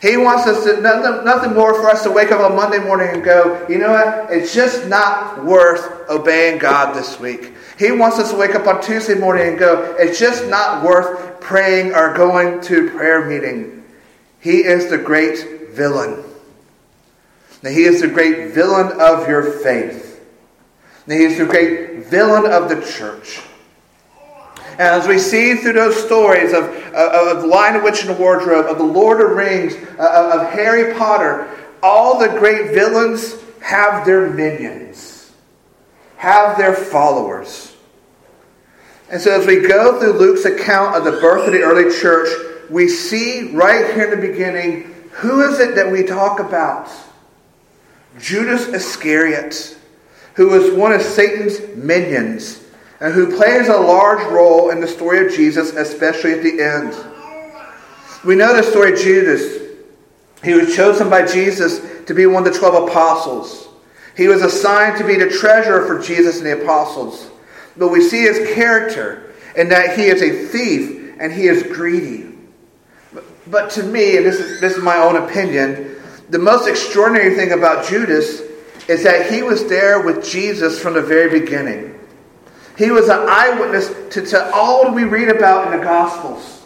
He 0.00 0.16
wants 0.16 0.46
us 0.46 0.64
to, 0.64 0.80
nothing, 0.80 1.24
nothing 1.24 1.54
more 1.54 1.74
for 1.74 1.88
us 1.88 2.02
to 2.04 2.10
wake 2.10 2.30
up 2.30 2.40
on 2.40 2.54
Monday 2.54 2.78
morning 2.78 3.08
and 3.12 3.24
go, 3.24 3.66
you 3.68 3.78
know 3.78 3.92
what? 3.92 4.30
It's 4.30 4.54
just 4.54 4.86
not 4.86 5.44
worth 5.44 6.08
obeying 6.08 6.58
God 6.58 6.94
this 6.94 7.18
week. 7.18 7.52
He 7.78 7.92
wants 7.92 8.18
us 8.18 8.30
to 8.30 8.36
wake 8.36 8.54
up 8.54 8.66
on 8.66 8.82
Tuesday 8.82 9.14
morning 9.14 9.48
and 9.48 9.58
go, 9.58 9.96
it's 9.98 10.18
just 10.18 10.48
not 10.48 10.84
worth 10.84 11.40
praying 11.40 11.94
or 11.94 12.14
going 12.14 12.60
to 12.62 12.90
prayer 12.90 13.26
meeting. 13.26 13.84
He 14.40 14.64
is 14.64 14.88
the 14.90 14.98
great 14.98 15.70
villain. 15.72 16.25
Now, 17.62 17.70
he 17.70 17.84
is 17.84 18.00
the 18.00 18.08
great 18.08 18.52
villain 18.52 19.00
of 19.00 19.28
your 19.28 19.42
faith. 19.60 20.24
Now, 21.06 21.16
he 21.16 21.24
is 21.24 21.38
the 21.38 21.46
great 21.46 22.04
villain 22.06 22.50
of 22.50 22.68
the 22.68 22.80
church. 22.80 23.40
And 24.78 24.82
as 24.82 25.08
we 25.08 25.18
see 25.18 25.54
through 25.54 25.72
those 25.72 25.96
stories 26.04 26.52
of, 26.52 26.64
of, 26.64 27.42
The 27.42 27.46
Lion, 27.46 27.82
Witch, 27.82 28.02
and 28.02 28.10
the 28.10 28.20
Wardrobe, 28.20 28.66
of 28.66 28.76
The 28.76 28.84
Lord 28.84 29.22
of 29.22 29.36
Rings, 29.36 29.74
uh, 29.98 30.40
of 30.40 30.50
Harry 30.50 30.94
Potter, 30.94 31.48
all 31.82 32.18
the 32.18 32.28
great 32.28 32.74
villains 32.74 33.36
have 33.62 34.04
their 34.04 34.28
minions, 34.28 35.32
have 36.18 36.58
their 36.58 36.74
followers. 36.74 37.74
And 39.10 39.20
so 39.20 39.40
as 39.40 39.46
we 39.46 39.66
go 39.66 39.98
through 39.98 40.12
Luke's 40.12 40.44
account 40.44 40.96
of 40.96 41.04
the 41.04 41.20
birth 41.20 41.46
of 41.46 41.52
the 41.52 41.62
early 41.62 41.96
church, 41.98 42.28
we 42.68 42.88
see 42.88 43.52
right 43.52 43.94
here 43.94 44.12
in 44.12 44.20
the 44.20 44.28
beginning 44.28 44.92
who 45.12 45.40
is 45.40 45.60
it 45.60 45.76
that 45.76 45.90
we 45.90 46.02
talk 46.02 46.40
about? 46.40 46.90
Judas 48.18 48.68
Iscariot, 48.68 49.76
who 50.34 50.48
was 50.48 50.72
one 50.72 50.92
of 50.92 51.02
Satan's 51.02 51.60
minions 51.76 52.62
and 53.00 53.12
who 53.12 53.36
plays 53.36 53.68
a 53.68 53.76
large 53.76 54.24
role 54.32 54.70
in 54.70 54.80
the 54.80 54.88
story 54.88 55.26
of 55.26 55.32
Jesus, 55.32 55.72
especially 55.72 56.32
at 56.32 56.42
the 56.42 56.62
end. 56.62 56.94
We 58.24 58.34
know 58.34 58.56
the 58.56 58.62
story 58.62 58.92
of 58.92 58.98
Judas. 58.98 59.62
He 60.42 60.54
was 60.54 60.74
chosen 60.74 61.10
by 61.10 61.26
Jesus 61.26 61.80
to 62.06 62.14
be 62.14 62.26
one 62.26 62.46
of 62.46 62.52
the 62.52 62.58
12 62.58 62.88
apostles. 62.88 63.68
He 64.16 64.28
was 64.28 64.42
assigned 64.42 64.96
to 64.98 65.06
be 65.06 65.16
the 65.16 65.28
treasurer 65.28 65.86
for 65.86 66.02
Jesus 66.02 66.38
and 66.38 66.46
the 66.46 66.62
apostles. 66.62 67.30
But 67.76 67.88
we 67.88 68.00
see 68.00 68.22
his 68.22 68.54
character 68.54 69.34
in 69.56 69.68
that 69.68 69.98
he 69.98 70.06
is 70.06 70.22
a 70.22 70.46
thief 70.46 71.14
and 71.20 71.32
he 71.32 71.48
is 71.48 71.62
greedy. 71.62 72.34
But 73.46 73.70
to 73.72 73.82
me, 73.82 74.16
and 74.16 74.26
this 74.26 74.40
is, 74.40 74.60
this 74.60 74.76
is 74.76 74.82
my 74.82 74.96
own 74.96 75.16
opinion, 75.16 75.95
the 76.30 76.38
most 76.38 76.68
extraordinary 76.68 77.34
thing 77.34 77.52
about 77.52 77.86
Judas 77.86 78.40
is 78.88 79.02
that 79.02 79.30
he 79.30 79.42
was 79.42 79.66
there 79.68 80.00
with 80.00 80.24
Jesus 80.24 80.80
from 80.80 80.94
the 80.94 81.02
very 81.02 81.40
beginning. 81.40 81.98
He 82.76 82.90
was 82.90 83.08
an 83.08 83.20
eyewitness 83.28 83.88
to, 84.14 84.26
to 84.26 84.54
all 84.54 84.92
we 84.92 85.04
read 85.04 85.28
about 85.28 85.72
in 85.72 85.78
the 85.78 85.84
Gospels. 85.84 86.64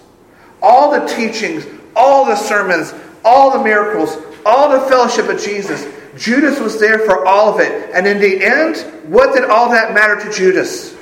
All 0.60 0.90
the 0.90 1.06
teachings, 1.06 1.66
all 1.94 2.26
the 2.26 2.36
sermons, 2.36 2.92
all 3.24 3.56
the 3.56 3.62
miracles, 3.62 4.16
all 4.44 4.70
the 4.70 4.88
fellowship 4.88 5.28
of 5.28 5.40
Jesus. 5.40 5.86
Judas 6.16 6.58
was 6.58 6.80
there 6.80 6.98
for 7.00 7.26
all 7.26 7.54
of 7.54 7.60
it. 7.60 7.90
And 7.94 8.06
in 8.06 8.18
the 8.18 8.44
end, 8.44 8.76
what 9.10 9.34
did 9.34 9.44
all 9.44 9.70
that 9.70 9.94
matter 9.94 10.20
to 10.20 10.32
Judas? 10.32 10.94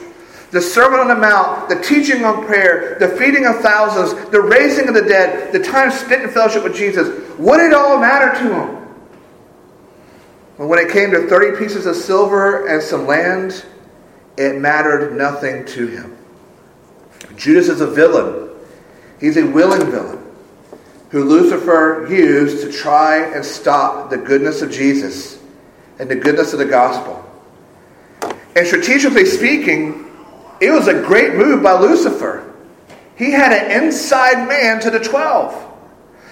The 0.51 0.63
Sermon 0.63 1.01
on 1.01 1.09
the 1.09 1.15
Mount, 1.15 1.69
the 1.69 1.81
teaching 1.81 2.25
on 2.25 2.47
prayer, 2.47 2.97
the 2.99 3.09
feeding 3.09 3.45
of 3.45 3.61
thousands, 3.61 4.31
the 4.31 4.41
raising 4.41 4.89
of 4.89 4.95
the 4.95 5.03
dead, 5.03 5.53
the 5.53 5.59
time 5.59 5.91
spent 5.91 6.23
in 6.23 6.31
fellowship 6.31 6.65
with 6.65 6.75
Jesus. 6.75 7.09
What 7.39 7.59
did 7.59 7.69
it 7.69 7.75
all 7.75 7.99
matter 7.99 8.33
to 8.43 8.55
him? 8.55 8.79
Well, 10.57 10.69
when 10.69 10.79
it 10.79 10.91
came 10.91 11.11
to 11.11 11.27
30 11.27 11.59
pieces 11.59 11.87
of 11.87 11.97
silver 11.97 12.67
and 12.67 12.83
some 12.83 13.07
land, 13.07 13.65
it 14.39 14.59
mattered 14.59 15.17
nothing 15.17 15.67
to 15.67 15.87
him. 15.87 16.17
Judas 17.37 17.69
is 17.69 17.81
a 17.81 17.87
villain. 17.87 18.49
He's 19.21 19.37
a 19.37 19.45
willing 19.45 19.91
villain 19.91 20.25
who 21.11 21.25
Lucifer 21.25 22.07
used 22.11 22.63
to 22.63 22.73
try 22.73 23.33
and 23.35 23.45
stop 23.45 24.11
the 24.11 24.19
goodness 24.19 24.63
of 24.63 24.71
Jesus 24.71 25.41
and 25.99 26.09
the 26.09 26.17
goodness 26.17 26.53
of 26.53 26.59
the 26.59 26.67
gospel. 26.67 27.25
And 28.57 28.67
strategically 28.67 29.25
speaking, 29.25 30.08
it 30.61 30.71
was 30.71 30.89
a 30.89 31.03
great 31.03 31.35
move 31.35 31.63
by 31.63 31.79
Lucifer. 31.79 32.55
He 33.17 33.31
had 33.33 33.53
an 33.53 33.83
inside 33.85 34.47
man 34.47 34.81
to 34.81 34.91
the 34.91 35.01
12. 35.01 35.67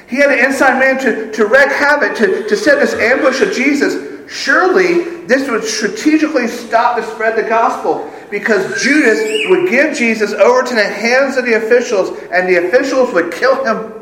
He 0.09 0.17
had 0.17 0.31
an 0.31 0.45
inside 0.45 0.79
man 0.79 0.99
to, 1.01 1.33
to 1.33 1.47
wreak 1.47 1.69
havoc, 1.69 2.17
to, 2.17 2.49
to 2.49 2.57
set 2.57 2.79
this 2.79 2.95
ambush 2.95 3.41
of 3.41 3.53
Jesus 3.53 4.17
Surely 4.29 5.25
this 5.27 5.49
would 5.49 5.65
strategically 5.65 6.49
stop 6.49 6.97
the 6.97 7.03
spread 7.03 7.39
of 7.39 7.45
the 7.45 7.49
gospel 7.49 8.11
because 8.31 8.83
Judas 8.83 9.49
would 9.49 9.71
give 9.71 9.97
Jesus 9.97 10.33
over 10.33 10.63
to 10.65 10.75
the 10.75 10.85
hands 10.85 11.37
of 11.37 11.45
the 11.45 11.55
officials 11.55 12.11
and 12.33 12.49
the 12.49 12.67
officials 12.67 13.13
would 13.13 13.33
kill 13.33 13.65
him. 13.65 13.93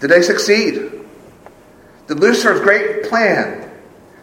Did 0.00 0.10
they 0.10 0.22
succeed? 0.22 0.92
Did 2.06 2.20
Lucifer's 2.20 2.60
great 2.60 3.04
plan, 3.04 3.70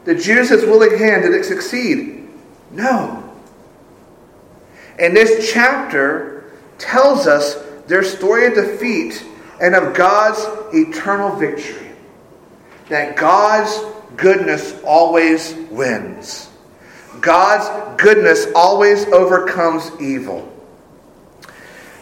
did 0.05 0.21
Judas' 0.21 0.63
willing 0.63 0.97
hand, 0.97 1.23
did 1.23 1.33
it 1.33 1.43
succeed? 1.43 2.27
No. 2.71 3.21
And 4.99 5.15
this 5.15 5.51
chapter 5.51 6.53
tells 6.77 7.27
us 7.27 7.55
their 7.87 8.03
story 8.03 8.47
of 8.47 8.53
defeat 8.55 9.25
and 9.61 9.75
of 9.75 9.93
God's 9.93 10.39
eternal 10.73 11.35
victory. 11.35 11.91
That 12.89 13.15
God's 13.15 13.77
goodness 14.15 14.79
always 14.83 15.53
wins. 15.69 16.49
God's 17.19 18.01
goodness 18.01 18.47
always 18.55 19.05
overcomes 19.07 19.91
evil. 19.99 20.51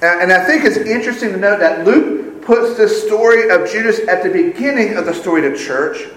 And 0.01 0.33
I 0.33 0.43
think 0.45 0.65
it's 0.65 0.77
interesting 0.77 1.31
to 1.31 1.37
note 1.37 1.59
that 1.59 1.85
Luke 1.85 2.43
puts 2.43 2.77
the 2.77 2.89
story 2.89 3.49
of 3.49 3.71
Judas 3.71 4.05
at 4.07 4.21
the 4.21 4.29
beginning 4.29 4.97
of 4.97 5.05
the 5.05 5.13
story 5.13 5.45
of 5.45 5.53
the 5.53 5.57
church 5.57 6.09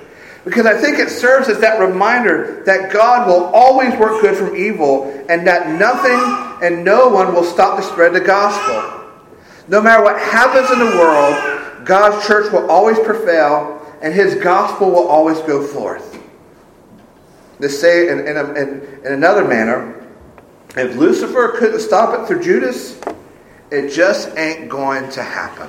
because 0.47 0.65
I 0.65 0.81
think 0.81 1.01
it 1.01 1.11
serves 1.11 1.49
as 1.49 1.59
that 1.59 1.81
reminder 1.81 2.63
that 2.67 2.93
God 2.93 3.27
will 3.27 3.47
always 3.47 3.93
work 3.99 4.23
good 4.23 4.37
from 4.37 4.55
evil 4.55 5.13
and 5.29 5.45
that 5.45 5.77
nothing 5.77 6.65
and 6.65 6.85
no 6.85 7.09
one 7.09 7.35
will 7.35 7.43
stop 7.43 7.77
the 7.77 7.83
spread 7.83 8.15
of 8.15 8.23
the 8.23 8.27
gospel. 8.27 9.11
No 9.67 9.83
matter 9.83 10.05
what 10.05 10.21
happens 10.21 10.71
in 10.71 10.79
the 10.79 10.97
world, 10.97 11.85
God's 11.85 12.25
church 12.29 12.53
will 12.53 12.71
always 12.71 12.97
prevail 13.01 13.85
and 14.01 14.15
his 14.15 14.37
gospel 14.37 14.89
will 14.89 15.09
always 15.09 15.41
go 15.41 15.67
forth. 15.67 16.17
To 17.61 17.69
say 17.69 18.09
in, 18.09 18.21
in, 18.21 18.37
in, 18.57 19.01
in 19.05 19.13
another 19.15 19.45
manner, 19.45 20.07
if 20.77 20.95
Lucifer 20.95 21.57
couldn't 21.59 21.81
stop 21.81 22.17
it 22.21 22.29
through 22.29 22.45
Judas, 22.45 23.01
it 23.73 23.91
just 23.91 24.29
ain't 24.39 24.69
going 24.69 25.11
to 25.11 25.25
happen. 25.25 25.69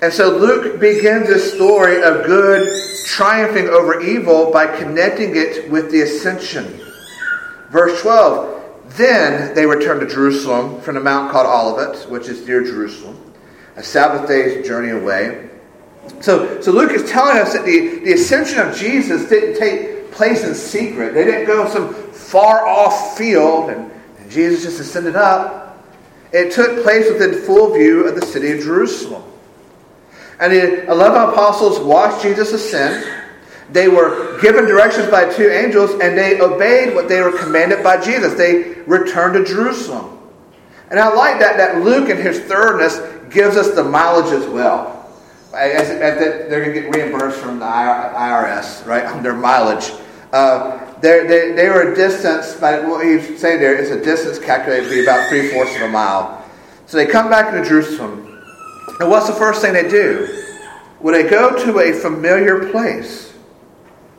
And 0.00 0.12
so 0.12 0.36
Luke 0.36 0.78
begins 0.78 1.26
this 1.26 1.52
story 1.54 2.02
of 2.02 2.24
good 2.24 2.68
triumphing 3.04 3.68
over 3.68 4.00
evil 4.00 4.52
by 4.52 4.66
connecting 4.78 5.34
it 5.34 5.68
with 5.70 5.90
the 5.90 6.02
ascension. 6.02 6.80
Verse 7.70 8.00
12 8.02 8.94
Then 8.96 9.54
they 9.54 9.66
returned 9.66 10.00
to 10.00 10.06
Jerusalem 10.06 10.80
from 10.82 10.94
the 10.94 11.00
mount 11.00 11.32
called 11.32 11.46
Olivet, 11.46 12.08
which 12.08 12.28
is 12.28 12.46
near 12.46 12.62
Jerusalem, 12.62 13.18
a 13.74 13.82
Sabbath 13.82 14.28
day's 14.28 14.64
journey 14.66 14.90
away. 14.90 15.50
So, 16.20 16.60
so 16.60 16.70
Luke 16.70 16.92
is 16.92 17.10
telling 17.10 17.38
us 17.38 17.52
that 17.52 17.64
the, 17.64 17.98
the 18.04 18.12
ascension 18.12 18.60
of 18.60 18.76
Jesus 18.76 19.28
didn't 19.28 19.58
take 19.58 20.12
place 20.12 20.44
in 20.44 20.54
secret. 20.54 21.12
They 21.12 21.24
didn't 21.24 21.46
go 21.46 21.68
some 21.68 21.92
far 22.12 22.66
off 22.66 23.18
field 23.18 23.70
and, 23.70 23.90
and 24.18 24.30
Jesus 24.30 24.64
just 24.64 24.80
ascended 24.80 25.16
up. 25.16 25.84
It 26.32 26.52
took 26.52 26.82
place 26.82 27.10
within 27.10 27.42
full 27.42 27.74
view 27.74 28.06
of 28.06 28.14
the 28.14 28.24
city 28.24 28.52
of 28.52 28.60
Jerusalem. 28.60 29.24
And 30.40 30.52
the 30.52 30.90
11 30.90 31.20
apostles 31.30 31.80
watched 31.80 32.22
Jesus 32.22 32.52
ascend. 32.52 33.04
They 33.70 33.88
were 33.88 34.40
given 34.40 34.64
directions 34.64 35.10
by 35.10 35.32
two 35.32 35.48
angels 35.48 35.90
and 35.92 36.16
they 36.16 36.40
obeyed 36.40 36.94
what 36.94 37.08
they 37.08 37.20
were 37.20 37.36
commanded 37.36 37.82
by 37.82 38.02
Jesus. 38.02 38.34
They 38.34 38.74
returned 38.86 39.34
to 39.34 39.44
Jerusalem. 39.44 40.18
And 40.90 40.98
I 40.98 41.12
like 41.12 41.38
that, 41.40 41.58
that 41.58 41.82
Luke, 41.82 42.08
in 42.08 42.16
his 42.16 42.40
thoroughness, 42.40 42.98
gives 43.30 43.56
us 43.56 43.74
the 43.74 43.84
mileage 43.84 44.32
as 44.32 44.46
well. 44.48 44.94
As, 45.54 45.90
as 45.90 46.18
they're 46.18 46.64
going 46.64 46.74
to 46.74 46.80
get 46.80 46.94
reimbursed 46.94 47.40
from 47.40 47.58
the 47.58 47.64
IRS, 47.64 48.86
right, 48.86 49.04
on 49.04 49.22
their 49.22 49.34
mileage. 49.34 49.92
Uh, 50.32 50.84
they, 51.00 51.52
they 51.54 51.68
were 51.68 51.92
a 51.92 51.94
distance, 51.94 52.54
by 52.54 52.80
what 52.80 53.04
he's 53.04 53.40
saying 53.40 53.60
there 53.60 53.76
is 53.76 53.90
a 53.90 54.02
distance 54.02 54.38
calculated 54.38 54.84
to 54.84 54.90
be 54.90 55.02
about 55.02 55.28
three 55.28 55.48
fourths 55.50 55.74
of 55.76 55.82
a 55.82 55.88
mile. 55.88 56.44
So 56.86 56.96
they 56.96 57.06
come 57.06 57.28
back 57.28 57.52
to 57.52 57.66
Jerusalem. 57.66 58.42
And 59.00 59.10
what's 59.10 59.26
the 59.26 59.34
first 59.34 59.60
thing 59.60 59.72
they 59.74 59.88
do? 59.88 60.37
Well, 61.00 61.14
they 61.14 61.28
go 61.28 61.64
to 61.64 61.78
a 61.80 61.92
familiar 61.92 62.70
place. 62.70 63.32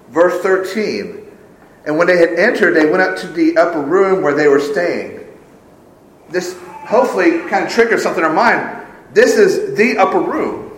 Verse 0.10 0.42
13. 0.42 1.28
And 1.86 1.98
when 1.98 2.08
they 2.08 2.18
had 2.18 2.34
entered, 2.34 2.74
they 2.76 2.86
went 2.86 3.02
up 3.02 3.18
to 3.18 3.28
the 3.28 3.58
upper 3.58 3.82
room 3.82 4.22
where 4.22 4.34
they 4.34 4.48
were 4.48 4.60
staying. 4.60 5.28
This 6.30 6.58
hopefully 6.62 7.40
kind 7.50 7.66
of 7.66 7.72
triggers 7.72 8.04
something 8.04 8.24
in 8.24 8.30
our 8.30 8.34
mind. 8.36 8.86
This 9.14 9.38
is 9.38 9.76
the 9.78 9.98
upper 9.98 10.20
room. 10.20 10.72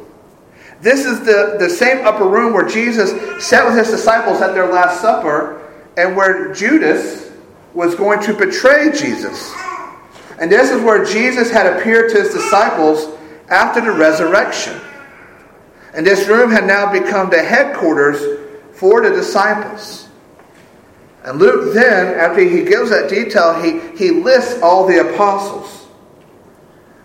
This 0.82 1.06
is 1.06 1.20
the, 1.20 1.58
the 1.60 1.70
same 1.70 2.06
upper 2.06 2.28
room 2.28 2.54
where 2.54 2.68
Jesus 2.68 3.12
sat 3.46 3.66
with 3.66 3.78
his 3.78 3.90
disciples 3.90 4.42
at 4.42 4.54
their 4.54 4.72
Last 4.72 5.02
Supper 5.02 5.70
and 5.98 6.16
where 6.16 6.54
Judas 6.54 7.32
was 7.74 7.94
going 7.96 8.22
to 8.24 8.34
betray 8.34 8.92
Jesus. 8.92 9.54
And 10.40 10.52
this 10.52 10.72
is 10.72 10.82
where 10.82 11.06
Jesus 11.06 11.52
had 11.52 11.68
appeared 11.68 12.10
to 12.12 12.22
his 12.22 12.34
disciples 12.34 13.18
after 13.50 13.82
the 13.82 13.92
resurrection. 13.92 14.80
And 15.94 16.06
this 16.06 16.28
room 16.28 16.52
had 16.52 16.66
now 16.66 16.92
become 16.92 17.30
the 17.30 17.44
headquarters 17.44 18.40
for 18.74 19.02
the 19.02 19.10
disciples. 19.10 20.08
And 21.24 21.38
Luke 21.38 21.74
then, 21.74 22.18
after 22.20 22.42
he 22.42 22.64
gives 22.64 22.90
that 22.90 23.10
detail, 23.10 23.62
he, 23.62 23.96
he 23.98 24.12
lists 24.12 24.62
all 24.62 24.88
the 24.88 25.14
apostles. 25.14 25.88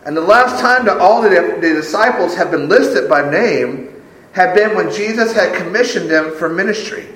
And 0.07 0.17
the 0.17 0.23
last 0.23 0.61
time 0.61 0.87
that 0.87 0.99
all 0.99 1.21
the, 1.21 1.29
the 1.29 1.75
disciples 1.75 2.35
have 2.37 2.51
been 2.51 2.69
listed 2.69 3.09
by 3.09 3.29
name 3.29 4.03
had 4.33 4.55
been 4.55 4.77
when 4.77 4.93
Jesus 4.93 5.33
had 5.33 5.55
commissioned 5.57 6.09
them 6.09 6.35
for 6.37 6.49
ministry. 6.49 7.07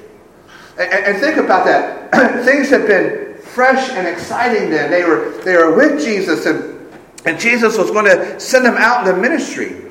And, 0.78 0.92
and 0.92 1.18
think 1.18 1.37
about 1.37 1.64
that. 1.66 2.44
Things 2.44 2.68
have 2.70 2.87
been 2.87 3.37
fresh 3.40 3.90
and 3.90 4.06
exciting 4.06 4.70
then. 4.70 4.90
They 4.90 5.04
were, 5.04 5.30
they 5.44 5.56
were 5.56 5.74
with 5.74 6.02
Jesus, 6.02 6.46
and, 6.46 6.92
and 7.24 7.38
Jesus 7.38 7.78
was 7.78 7.90
going 7.90 8.06
to 8.06 8.40
send 8.40 8.64
them 8.64 8.76
out 8.76 9.06
in 9.06 9.14
the 9.14 9.20
ministry. 9.20 9.89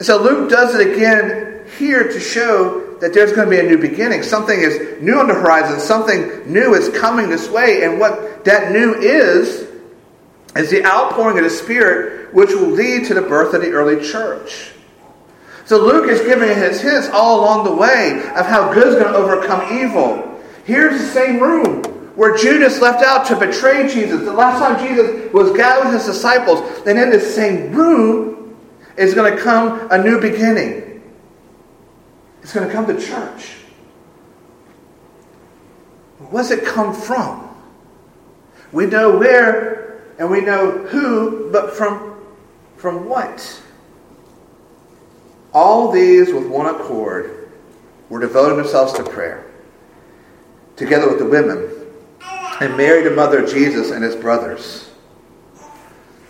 So 0.00 0.22
Luke 0.22 0.50
does 0.50 0.74
it 0.74 0.94
again 0.94 1.64
here 1.78 2.04
to 2.04 2.20
show 2.20 2.96
that 3.00 3.12
there's 3.12 3.32
going 3.32 3.48
to 3.48 3.50
be 3.50 3.60
a 3.60 3.68
new 3.68 3.78
beginning. 3.78 4.22
Something 4.22 4.60
is 4.60 5.00
new 5.00 5.18
on 5.18 5.28
the 5.28 5.34
horizon. 5.34 5.80
Something 5.80 6.52
new 6.52 6.74
is 6.74 6.88
coming 6.98 7.28
this 7.28 7.48
way. 7.48 7.84
And 7.84 8.00
what 8.00 8.44
that 8.44 8.72
new 8.72 8.94
is, 8.94 9.68
is 10.56 10.70
the 10.70 10.84
outpouring 10.84 11.38
of 11.38 11.44
the 11.44 11.50
Spirit, 11.50 12.34
which 12.34 12.50
will 12.50 12.68
lead 12.68 13.06
to 13.06 13.14
the 13.14 13.22
birth 13.22 13.54
of 13.54 13.62
the 13.62 13.70
early 13.70 14.04
church. 14.04 14.72
So 15.64 15.84
Luke 15.84 16.08
is 16.08 16.20
giving 16.22 16.48
his 16.48 16.80
hints 16.80 17.08
all 17.10 17.40
along 17.40 17.64
the 17.64 17.74
way 17.74 18.22
of 18.34 18.46
how 18.46 18.72
good 18.72 18.88
is 18.88 18.94
going 18.94 19.12
to 19.12 19.18
overcome 19.18 19.78
evil. 19.78 20.42
Here's 20.64 20.98
the 20.98 21.06
same 21.06 21.40
room 21.40 21.84
where 22.16 22.36
Judas 22.36 22.80
left 22.80 23.04
out 23.04 23.26
to 23.26 23.36
betray 23.36 23.86
Jesus. 23.86 24.22
The 24.24 24.32
last 24.32 24.58
time 24.58 24.88
Jesus 24.88 25.32
was 25.32 25.56
gathered 25.56 25.92
his 25.92 26.04
disciples, 26.04 26.60
and 26.86 26.98
in 26.98 27.10
this 27.10 27.34
same 27.34 27.72
room 27.72 28.37
is 28.98 29.14
going 29.14 29.34
to 29.34 29.40
come 29.40 29.88
a 29.90 30.02
new 30.02 30.20
beginning. 30.20 31.02
It's 32.42 32.52
going 32.52 32.66
to 32.66 32.72
come 32.72 32.86
to 32.86 33.00
church. 33.00 33.54
Where 36.18 36.42
does 36.42 36.50
it 36.50 36.64
come 36.64 36.92
from? 36.92 37.48
We 38.72 38.86
know 38.86 39.16
where 39.16 40.02
and 40.18 40.30
we 40.30 40.40
know 40.40 40.72
who, 40.72 41.50
but 41.52 41.74
from, 41.74 42.16
from 42.76 43.08
what? 43.08 43.62
All 45.52 45.92
these, 45.92 46.32
with 46.32 46.46
one 46.46 46.74
accord, 46.74 47.50
were 48.08 48.20
devoting 48.20 48.58
themselves 48.58 48.92
to 48.94 49.04
prayer, 49.04 49.48
together 50.76 51.08
with 51.08 51.18
the 51.18 51.24
women, 51.24 51.70
and 52.60 52.76
Mary, 52.76 53.04
the 53.04 53.12
mother 53.12 53.44
of 53.44 53.50
Jesus, 53.50 53.90
and 53.92 54.02
his 54.02 54.16
brothers. 54.16 54.90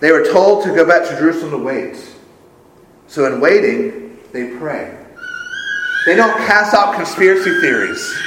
They 0.00 0.12
were 0.12 0.30
told 0.30 0.64
to 0.64 0.74
go 0.74 0.86
back 0.86 1.08
to 1.08 1.16
Jerusalem 1.16 1.50
to 1.52 1.58
wait. 1.58 2.14
So, 3.08 3.26
in 3.26 3.40
waiting, 3.40 4.18
they 4.32 4.56
pray. 4.58 4.94
They 6.06 6.14
don't 6.14 6.36
cast 6.46 6.74
out 6.74 6.94
conspiracy 6.94 7.60
theories. 7.60 8.18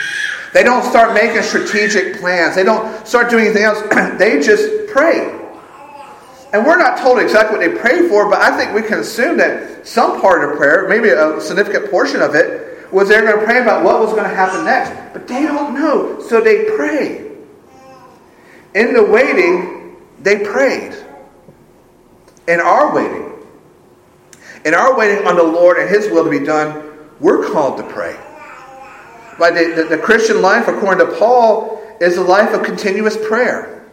They 0.53 0.63
don't 0.63 0.83
start 0.83 1.13
making 1.13 1.43
strategic 1.43 2.19
plans. 2.19 2.55
They 2.55 2.63
don't 2.63 3.07
start 3.07 3.29
doing 3.29 3.45
anything 3.45 3.63
else. 3.63 3.81
they 4.19 4.41
just 4.41 4.91
pray. 4.91 5.37
And 6.53 6.65
we're 6.65 6.77
not 6.77 6.97
told 6.97 7.19
exactly 7.19 7.57
what 7.57 7.65
they 7.65 7.79
prayed 7.79 8.09
for, 8.09 8.29
but 8.29 8.41
I 8.41 8.57
think 8.57 8.73
we 8.73 8.81
can 8.81 8.99
assume 8.99 9.37
that 9.37 9.87
some 9.87 10.19
part 10.19 10.43
of 10.43 10.57
prayer, 10.57 10.87
maybe 10.89 11.09
a 11.09 11.39
significant 11.39 11.89
portion 11.89 12.21
of 12.21 12.35
it, 12.35 12.91
was 12.91 13.07
they're 13.07 13.21
going 13.21 13.39
to 13.39 13.45
pray 13.45 13.61
about 13.61 13.85
what 13.85 14.01
was 14.01 14.11
going 14.11 14.29
to 14.29 14.35
happen 14.35 14.65
next. 14.65 14.91
But 15.13 15.27
they 15.27 15.43
don't 15.43 15.73
know, 15.73 16.21
so 16.21 16.41
they 16.41 16.65
pray. 16.75 17.31
In 18.75 18.93
the 18.93 19.03
waiting, 19.03 19.95
they 20.19 20.43
prayed. 20.43 20.93
In 22.49 22.59
our 22.59 22.93
waiting, 22.93 23.30
in 24.65 24.73
our 24.73 24.97
waiting 24.97 25.25
on 25.25 25.35
the 25.35 25.43
Lord 25.43 25.77
and 25.77 25.89
His 25.89 26.09
will 26.09 26.23
to 26.23 26.29
be 26.29 26.45
done, 26.45 26.91
we're 27.19 27.49
called 27.51 27.77
to 27.77 27.83
pray. 27.83 28.17
The, 29.37 29.73
the, 29.75 29.95
the 29.95 30.01
Christian 30.01 30.41
life, 30.41 30.67
according 30.67 31.05
to 31.05 31.17
Paul, 31.17 31.81
is 31.99 32.17
a 32.17 32.21
life 32.21 32.53
of 32.53 32.63
continuous 32.63 33.17
prayer. 33.17 33.89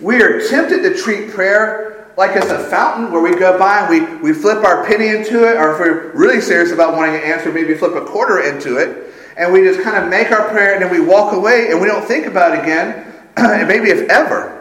We 0.00 0.22
are 0.22 0.40
tempted 0.48 0.82
to 0.82 0.96
treat 0.96 1.30
prayer 1.30 2.12
like 2.16 2.34
it's 2.34 2.50
a 2.50 2.64
fountain 2.64 3.12
where 3.12 3.22
we 3.22 3.38
go 3.38 3.56
by 3.58 3.80
and 3.80 3.88
we, 3.88 4.32
we 4.32 4.32
flip 4.36 4.64
our 4.64 4.84
penny 4.84 5.08
into 5.08 5.48
it, 5.48 5.56
or 5.56 5.72
if 5.72 5.78
we're 5.78 6.12
really 6.12 6.40
serious 6.40 6.72
about 6.72 6.96
wanting 6.96 7.14
an 7.14 7.22
answer, 7.22 7.52
maybe 7.52 7.74
flip 7.74 7.94
a 7.94 8.04
quarter 8.04 8.40
into 8.40 8.76
it, 8.76 9.14
and 9.36 9.52
we 9.52 9.62
just 9.62 9.82
kind 9.82 9.96
of 9.96 10.10
make 10.10 10.32
our 10.32 10.48
prayer 10.48 10.74
and 10.74 10.82
then 10.82 10.90
we 10.90 11.00
walk 11.00 11.32
away 11.32 11.68
and 11.70 11.80
we 11.80 11.86
don't 11.86 12.04
think 12.04 12.26
about 12.26 12.54
it 12.54 12.62
again, 12.62 13.12
and 13.36 13.68
maybe 13.68 13.90
if 13.90 14.08
ever. 14.10 14.57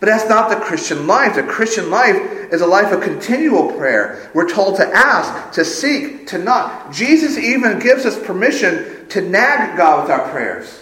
But 0.00 0.06
that's 0.06 0.28
not 0.28 0.50
the 0.50 0.56
Christian 0.56 1.06
life. 1.06 1.34
The 1.36 1.42
Christian 1.42 1.90
life 1.90 2.16
is 2.52 2.60
a 2.60 2.66
life 2.66 2.92
of 2.92 3.00
continual 3.02 3.72
prayer. 3.72 4.30
We're 4.34 4.48
told 4.48 4.76
to 4.76 4.86
ask, 4.86 5.54
to 5.54 5.64
seek, 5.64 6.26
to 6.28 6.38
knock. 6.38 6.92
Jesus 6.92 7.38
even 7.38 7.78
gives 7.78 8.04
us 8.04 8.18
permission 8.26 9.08
to 9.10 9.22
nag 9.22 9.76
God 9.76 10.02
with 10.02 10.10
our 10.10 10.28
prayers. 10.30 10.80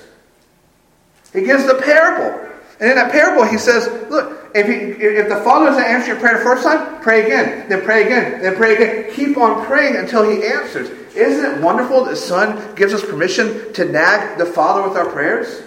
He 1.33 1.43
gives 1.43 1.67
the 1.67 1.75
parable. 1.75 2.51
And 2.81 2.91
in 2.91 2.97
that 2.97 3.13
parable, 3.13 3.45
he 3.45 3.59
says, 3.59 3.87
Look, 4.11 4.51
if, 4.55 4.67
he, 4.67 5.05
if 5.05 5.29
the 5.29 5.37
Father 5.37 5.67
doesn't 5.67 5.85
answer 5.85 6.09
your 6.09 6.17
prayer 6.17 6.39
the 6.39 6.45
first 6.45 6.65
time, 6.65 7.01
pray 7.01 7.25
again, 7.25 7.69
then 7.69 7.83
pray 7.83 8.05
again, 8.05 8.43
then 8.43 8.57
pray 8.57 8.75
again. 8.75 9.15
Keep 9.15 9.37
on 9.37 9.65
praying 9.65 9.97
until 9.97 10.29
he 10.29 10.45
answers. 10.45 10.91
Isn't 11.15 11.45
it 11.45 11.61
wonderful 11.61 12.05
that 12.05 12.11
the 12.11 12.17
Son 12.17 12.75
gives 12.75 12.93
us 12.93 13.05
permission 13.05 13.73
to 13.75 13.85
nag 13.85 14.39
the 14.39 14.47
Father 14.47 14.87
with 14.87 14.97
our 14.97 15.09
prayers? 15.11 15.63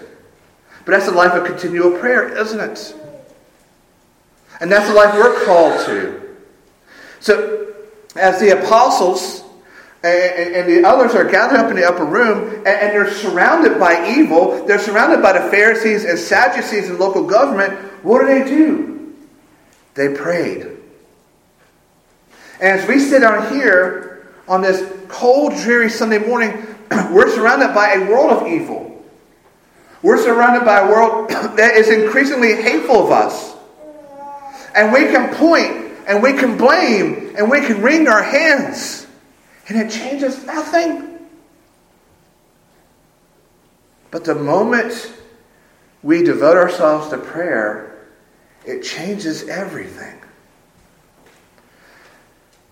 But 0.84 0.92
that's 0.92 1.08
a 1.08 1.12
life 1.12 1.34
of 1.34 1.46
continual 1.46 1.98
prayer, 1.98 2.38
isn't 2.38 2.60
it? 2.60 2.96
And 4.62 4.72
that's 4.72 4.88
the 4.88 4.94
life 4.94 5.14
we're 5.16 5.46
called 5.46 5.86
to. 5.86 6.38
So, 7.20 7.74
as 8.16 8.40
the 8.40 8.62
apostles 8.62 9.44
and, 10.04 10.56
and, 10.56 10.70
the 10.70 10.88
others 10.88 11.16
are 11.16 11.26
gathered 11.26 11.58
up 11.58 11.70
in 11.70 11.76
the 11.76 11.86
upper 11.86 12.06
room, 12.06 12.50
and, 12.60 12.68
and 12.68 12.92
they're 12.92 13.12
surrounded 13.12 13.80
by 13.80 14.16
evil, 14.16 14.66
they're 14.66 14.80
surrounded 14.80 15.22
by 15.22 15.34
the 15.34 15.50
Pharisees 15.50 16.06
and 16.06 16.18
Sadducees 16.18 16.90
and 16.90 17.00
local 17.00 17.26
government, 17.26 17.74
what 18.04 18.22
do 18.22 18.28
they 18.28 18.48
do? 18.48 19.16
They 19.96 20.14
prayed. 20.14 20.68
And 22.62 22.80
as 22.80 22.88
we 22.88 23.00
sit 23.00 23.22
down 23.22 23.54
here 23.54 24.28
on 24.48 24.62
this 24.62 24.88
cold, 25.08 25.54
dreary 25.56 25.90
Sunday 25.90 26.20
morning, 26.20 26.52
we're 27.12 27.34
surrounded 27.34 27.74
by 27.74 27.94
a 27.94 28.10
world 28.10 28.32
of 28.32 28.48
evil. 28.48 29.04
We're 30.02 30.22
surrounded 30.22 30.66
by 30.66 30.82
a 30.82 30.88
world 30.88 31.30
that 31.30 31.76
is 31.76 31.90
increasingly 31.90 32.62
hateful 32.62 33.06
of 33.06 33.12
us. 33.12 33.55
And 34.76 34.92
we 34.92 35.06
can 35.06 35.34
point 35.36 35.94
and 36.08 36.22
we 36.22 36.34
can 36.34 36.58
blame 36.58 37.34
and 37.38 37.50
we 37.50 37.62
can 37.62 37.82
wring 37.82 38.08
our 38.08 38.22
hands. 38.22 39.08
And 39.68 39.80
it 39.80 39.90
changes 39.90 40.46
nothing. 40.46 41.18
But 44.12 44.26
the 44.26 44.36
moment 44.36 45.14
we 46.04 46.24
devote 46.24 46.58
ourselves 46.58 47.10
to 47.10 47.18
prayer, 47.18 48.08
it 48.66 48.84
changes 48.84 49.48
everything. 49.48 50.20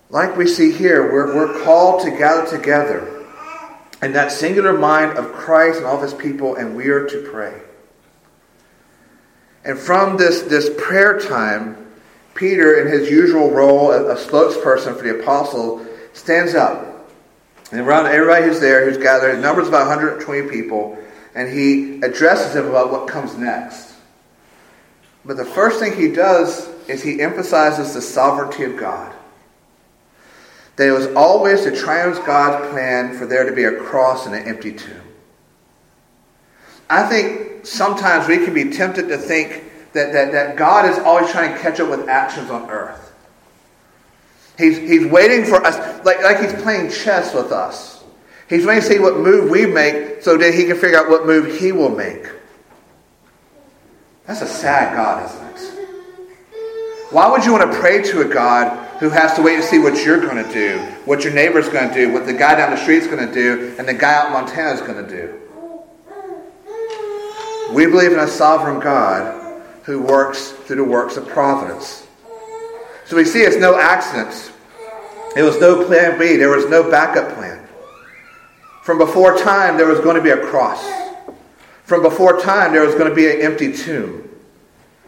Like 0.10 0.38
we 0.38 0.48
see 0.48 0.72
here, 0.72 1.12
we're, 1.12 1.36
we're 1.36 1.64
called 1.64 2.04
to 2.04 2.12
gather 2.12 2.48
together 2.56 3.26
in 4.04 4.14
that 4.14 4.32
singular 4.32 4.78
mind 4.78 5.18
of 5.18 5.32
Christ 5.34 5.78
and 5.78 5.88
all 5.88 5.96
of 5.96 6.04
his 6.04 6.14
people, 6.14 6.56
and 6.56 6.76
we 6.76 6.90
are 6.90 7.08
to 7.08 7.30
pray. 7.32 7.60
And 9.66 9.80
from 9.80 10.18
this, 10.18 10.44
this 10.44 10.70
prayer 10.78 11.20
time, 11.20 11.83
Peter, 12.36 12.82
in 12.82 12.92
his 12.92 13.10
usual 13.10 13.52
role 13.52 13.92
as 13.92 14.02
a 14.02 14.30
spokesperson 14.30 14.96
for 14.98 15.04
the 15.04 15.20
apostle, 15.20 15.86
stands 16.14 16.56
up. 16.56 17.10
And 17.72 17.82
around 17.82 18.08
everybody 18.08 18.46
who's 18.46 18.60
there, 18.60 18.86
who's 18.86 18.98
gathered, 18.98 19.40
numbers 19.40 19.68
about 19.68 19.88
120 19.88 20.50
people, 20.50 20.98
and 21.36 21.52
he 21.52 22.02
addresses 22.02 22.54
them 22.54 22.68
about 22.68 22.92
what 22.92 23.08
comes 23.08 23.36
next. 23.38 23.94
But 25.26 25.38
the 25.38 25.46
first 25.46 25.80
thing 25.80 25.96
he 25.96 26.10
does 26.10 26.68
is 26.88 27.02
he 27.02 27.22
emphasizes 27.22 27.94
the 27.94 28.02
sovereignty 28.02 28.64
of 28.64 28.78
God. 28.78 29.14
That 30.76 30.88
it 30.88 30.92
was 30.92 31.08
always 31.16 31.64
the 31.64 31.76
triune 31.76 32.14
God's 32.26 32.70
plan 32.72 33.18
for 33.18 33.26
there 33.26 33.48
to 33.48 33.56
be 33.56 33.64
a 33.64 33.76
cross 33.80 34.26
and 34.26 34.36
an 34.36 34.48
empty 34.48 34.74
tomb. 34.74 35.02
I 36.90 37.08
think 37.08 37.66
sometimes 37.66 38.28
we 38.28 38.44
can 38.44 38.54
be 38.54 38.72
tempted 38.72 39.08
to 39.08 39.18
think 39.18 39.64
that, 39.94 40.12
that, 40.12 40.32
that 40.32 40.56
God 40.56 40.90
is 40.90 40.98
always 41.00 41.32
trying 41.32 41.54
to 41.54 41.60
catch 41.60 41.80
up 41.80 41.90
with 41.90 42.10
actions 42.10 42.50
on 42.50 42.70
earth. 42.70 43.14
He's, 44.58 44.78
he's 44.78 45.06
waiting 45.06 45.46
for 45.46 45.66
us, 45.66 46.06
like, 46.06 46.22
like 46.22 46.40
he's 46.40 46.54
playing 46.62 46.92
chess 46.92 47.34
with 47.34 47.52
us. 47.52 48.04
He's 48.50 48.66
waiting 48.66 48.84
to 48.84 48.88
see 48.88 49.00
what 49.00 49.18
move 49.18 49.50
we 49.50 49.66
make 49.66 50.22
so 50.22 50.38
that 50.38 50.54
he 50.54 50.66
can 50.66 50.78
figure 50.78 50.98
out 50.98 51.10
what 51.10 51.26
move 51.26 51.60
he 51.60 51.72
will 51.72 51.90
make. 51.90 52.28
That's 54.26 54.42
a 54.42 54.48
sad 54.48 54.96
God, 54.96 55.26
isn't 55.26 55.48
it? 55.48 55.54
Why 57.12 57.30
would 57.30 57.46
you 57.46 57.52
want 57.52 57.72
to 57.72 57.80
pray 57.80 58.02
to 58.04 58.22
a 58.22 58.26
God 58.26 58.80
who 59.00 59.10
has 59.10 59.34
to 59.36 59.42
wait 59.42 59.58
to 59.58 59.64
see 59.64 59.80
what 59.80 60.04
you're 60.06 60.22
going 60.22 60.44
to 60.44 60.54
do, 60.54 60.80
what 61.06 61.24
your 61.24 61.34
neighbor's 61.34 61.70
going 61.70 61.90
to 61.90 61.94
do, 61.94 62.12
what 62.12 62.26
the 62.26 62.34
guy 62.34 62.56
down 62.56 62.72
the 62.72 62.78
street's 62.78 63.06
going 63.06 63.28
to 63.28 63.34
do, 63.34 63.76
and 63.78 63.88
the 63.88 63.94
guy 63.94 64.14
out 64.14 64.28
in 64.28 64.34
Montana 64.34 64.72
is 64.72 64.82
going 64.82 65.04
to 65.04 65.10
do? 65.10 65.40
We 67.74 67.86
believe 67.88 68.12
in 68.12 68.20
a 68.20 68.28
sovereign 68.28 68.80
God 68.80 69.43
who 69.84 70.02
works 70.02 70.52
through 70.52 70.78
the 70.78 70.84
works 70.84 71.18
of 71.18 71.28
providence. 71.28 72.08
So 73.06 73.18
we 73.18 73.26
see 73.26 73.42
it's 73.42 73.58
no 73.58 73.78
accidents. 73.78 74.52
There 75.36 75.44
was 75.44 75.60
no 75.60 75.86
plan 75.86 76.18
B, 76.20 76.38
there 76.38 76.50
was 76.50 76.68
no 76.70 76.90
backup 76.90 77.36
plan. 77.36 77.68
From 78.84 78.98
before 78.98 79.38
time, 79.38 79.78
there 79.78 79.88
was 79.88 80.00
going 80.00 80.16
to 80.16 80.22
be 80.22 80.30
a 80.30 80.46
cross. 80.46 80.84
From 81.84 82.02
before 82.02 82.40
time, 82.40 82.72
there 82.72 82.86
was 82.86 82.96
going 82.96 83.10
to 83.10 83.16
be 83.16 83.30
an 83.30 83.42
empty 83.42 83.74
tomb. 83.74 84.30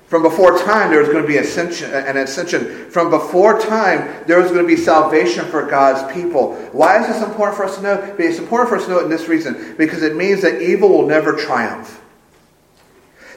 From 0.07 0.21
before 0.21 0.57
time, 0.59 0.91
there 0.91 0.99
was 0.99 1.09
going 1.09 1.23
to 1.23 1.27
be 1.27 1.37
ascension, 1.37 1.91
an 1.91 2.17
ascension. 2.17 2.89
From 2.91 3.09
before 3.09 3.59
time, 3.59 4.23
there 4.27 4.39
was 4.39 4.51
going 4.51 4.61
to 4.61 4.67
be 4.67 4.77
salvation 4.77 5.45
for 5.45 5.65
God's 5.65 6.13
people. 6.13 6.55
Why 6.71 7.01
is 7.01 7.07
this 7.07 7.23
important 7.23 7.57
for 7.57 7.65
us 7.65 7.75
to 7.77 7.81
know? 7.81 8.15
It's 8.19 8.39
important 8.39 8.69
for 8.69 8.77
us 8.77 8.85
to 8.85 8.91
know 8.91 8.99
it 8.99 9.05
in 9.05 9.09
this 9.09 9.27
reason 9.27 9.75
because 9.77 10.03
it 10.03 10.15
means 10.15 10.41
that 10.43 10.61
evil 10.61 10.89
will 10.89 11.07
never 11.07 11.33
triumph. 11.33 12.01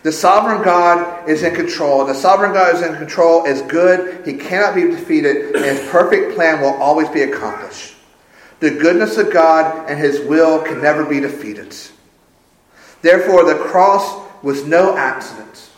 The 0.02 0.12
sovereign 0.12 0.62
God 0.62 1.28
is 1.28 1.42
in 1.42 1.54
control. 1.54 2.04
The 2.04 2.14
sovereign 2.14 2.52
God 2.52 2.74
is 2.74 2.82
in 2.82 2.94
control 2.96 3.44
is 3.44 3.62
good. 3.62 4.24
He 4.26 4.34
cannot 4.34 4.74
be 4.74 4.82
defeated, 4.82 5.56
and 5.56 5.64
his 5.64 5.88
perfect 5.90 6.34
plan 6.34 6.60
will 6.60 6.74
always 6.74 7.08
be 7.08 7.22
accomplished. 7.22 7.94
The 8.60 8.70
goodness 8.70 9.16
of 9.18 9.32
God 9.32 9.88
and 9.88 9.98
his 9.98 10.20
will 10.20 10.62
can 10.62 10.80
never 10.80 11.04
be 11.04 11.20
defeated. 11.20 11.74
Therefore, 13.02 13.44
the 13.44 13.58
cross 13.58 14.26
was 14.42 14.64
no 14.66 14.96
accident. 14.96 15.70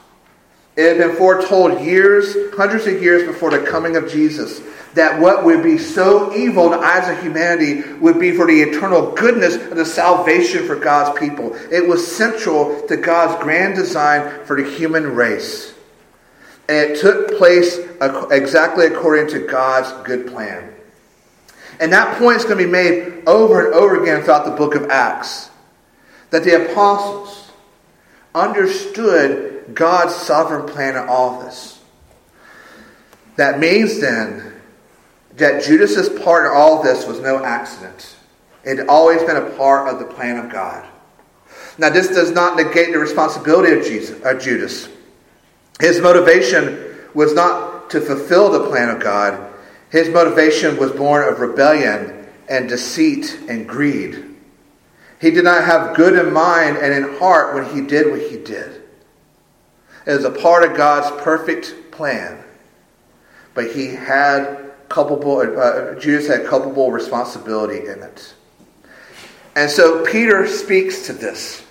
It 0.76 0.96
had 0.96 0.98
been 0.98 1.16
foretold 1.16 1.80
years, 1.80 2.34
hundreds 2.54 2.86
of 2.86 3.02
years 3.02 3.26
before 3.26 3.50
the 3.50 3.66
coming 3.66 3.96
of 3.96 4.08
Jesus, 4.08 4.60
that 4.94 5.20
what 5.20 5.44
would 5.44 5.62
be 5.62 5.78
so 5.78 6.34
evil 6.34 6.72
in 6.72 6.80
the 6.80 6.86
eyes 6.86 7.08
of 7.08 7.22
humanity 7.22 7.82
would 7.94 8.18
be 8.18 8.32
for 8.32 8.46
the 8.46 8.62
eternal 8.62 9.12
goodness 9.12 9.54
of 9.54 9.76
the 9.76 9.84
salvation 9.84 10.66
for 10.66 10.76
God's 10.76 11.18
people. 11.18 11.54
It 11.70 11.86
was 11.86 12.04
central 12.06 12.86
to 12.88 12.96
God's 12.96 13.40
grand 13.42 13.76
design 13.76 14.44
for 14.44 14.60
the 14.60 14.68
human 14.68 15.14
race. 15.14 15.74
And 16.68 16.90
it 16.90 17.00
took 17.00 17.36
place 17.36 17.78
exactly 18.30 18.86
according 18.86 19.28
to 19.28 19.46
God's 19.46 19.92
good 20.06 20.26
plan. 20.26 20.74
And 21.78 21.92
that 21.92 22.18
point 22.18 22.38
is 22.38 22.44
going 22.44 22.58
to 22.58 22.64
be 22.64 22.70
made 22.70 23.22
over 23.26 23.66
and 23.66 23.74
over 23.74 24.02
again 24.02 24.22
throughout 24.22 24.44
the 24.44 24.50
book 24.50 24.74
of 24.74 24.90
Acts. 24.90 25.50
That 26.30 26.44
the 26.44 26.70
apostles 26.70 27.50
understood 28.34 29.72
God's 29.74 30.14
sovereign 30.14 30.66
plan 30.66 30.96
in 30.96 31.08
all 31.08 31.40
this. 31.40 31.80
That 33.36 33.58
means 33.58 34.00
then 34.00 34.49
that 35.36 35.62
Judas's 35.62 36.08
part 36.20 36.46
in 36.46 36.52
all 36.52 36.82
this 36.82 37.06
was 37.06 37.20
no 37.20 37.44
accident. 37.44 38.16
It 38.64 38.78
had 38.78 38.88
always 38.88 39.22
been 39.22 39.36
a 39.36 39.50
part 39.50 39.88
of 39.88 39.98
the 39.98 40.14
plan 40.14 40.38
of 40.38 40.50
God. 40.50 40.86
Now, 41.78 41.88
this 41.88 42.08
does 42.08 42.30
not 42.30 42.56
negate 42.56 42.92
the 42.92 42.98
responsibility 42.98 43.72
of, 43.72 43.84
Jesus, 43.84 44.20
of 44.22 44.40
Judas. 44.40 44.88
His 45.80 46.00
motivation 46.00 46.96
was 47.14 47.32
not 47.32 47.90
to 47.90 48.00
fulfill 48.00 48.50
the 48.50 48.68
plan 48.68 48.90
of 48.90 49.00
God. 49.00 49.52
His 49.90 50.08
motivation 50.08 50.76
was 50.76 50.92
born 50.92 51.26
of 51.26 51.40
rebellion 51.40 52.26
and 52.48 52.68
deceit 52.68 53.40
and 53.48 53.66
greed. 53.66 54.24
He 55.20 55.30
did 55.30 55.44
not 55.44 55.64
have 55.64 55.96
good 55.96 56.14
in 56.14 56.32
mind 56.32 56.76
and 56.76 56.92
in 56.92 57.18
heart 57.18 57.54
when 57.54 57.74
he 57.74 57.82
did 57.82 58.10
what 58.10 58.22
he 58.22 58.38
did 58.38 58.82
It 60.06 60.12
was 60.12 60.24
a 60.24 60.30
part 60.30 60.64
of 60.64 60.76
God's 60.76 61.10
perfect 61.22 61.90
plan. 61.90 62.42
But 63.54 63.72
he 63.72 63.88
had 63.88 64.69
culpable, 64.90 65.38
uh, 65.38 65.94
Judas 65.98 66.26
had 66.26 66.44
culpable 66.46 66.90
responsibility 66.90 67.86
in 67.86 68.02
it. 68.02 68.34
And 69.56 69.70
so 69.70 70.04
Peter 70.04 70.46
speaks 70.46 71.06
to 71.06 71.14
this. 71.14 71.64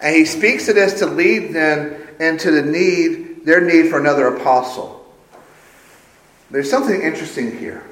And 0.00 0.14
he 0.14 0.24
speaks 0.24 0.66
to 0.66 0.72
this 0.72 0.98
to 1.00 1.06
lead 1.06 1.52
them 1.54 1.96
into 2.20 2.50
the 2.50 2.62
need, 2.62 3.44
their 3.44 3.60
need 3.60 3.90
for 3.90 3.98
another 3.98 4.28
apostle. 4.28 5.04
There's 6.50 6.70
something 6.70 7.00
interesting 7.00 7.58
here. 7.58 7.82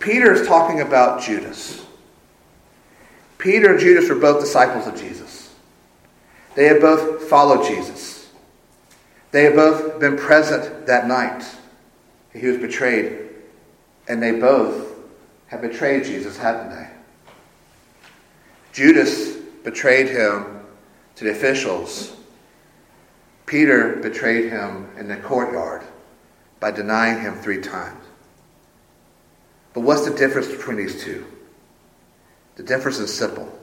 Peter 0.00 0.32
is 0.32 0.46
talking 0.46 0.80
about 0.80 1.22
Judas. 1.22 1.86
Peter 3.38 3.72
and 3.72 3.80
Judas 3.80 4.08
were 4.08 4.16
both 4.16 4.40
disciples 4.40 4.86
of 4.86 5.00
Jesus. 5.00 5.54
They 6.56 6.66
had 6.66 6.80
both 6.80 7.28
followed 7.28 7.66
Jesus. 7.66 8.30
They 9.30 9.44
had 9.44 9.54
both 9.54 10.00
been 10.00 10.16
present 10.16 10.86
that 10.86 11.06
night. 11.06 11.44
He 12.32 12.46
was 12.46 12.58
betrayed. 12.58 13.28
And 14.08 14.22
they 14.22 14.32
both 14.32 14.92
had 15.46 15.60
betrayed 15.60 16.04
Jesus, 16.04 16.36
hadn't 16.36 16.70
they? 16.70 16.88
Judas 18.72 19.36
betrayed 19.64 20.08
him 20.08 20.60
to 21.16 21.24
the 21.24 21.30
officials. 21.30 22.16
Peter 23.46 23.96
betrayed 23.96 24.50
him 24.50 24.88
in 24.98 25.08
the 25.08 25.16
courtyard 25.16 25.82
by 26.58 26.70
denying 26.70 27.20
him 27.20 27.34
three 27.36 27.60
times. 27.60 28.02
But 29.74 29.80
what's 29.80 30.08
the 30.08 30.14
difference 30.14 30.48
between 30.48 30.76
these 30.76 31.02
two? 31.02 31.26
The 32.56 32.62
difference 32.62 32.98
is 32.98 33.12
simple. 33.12 33.58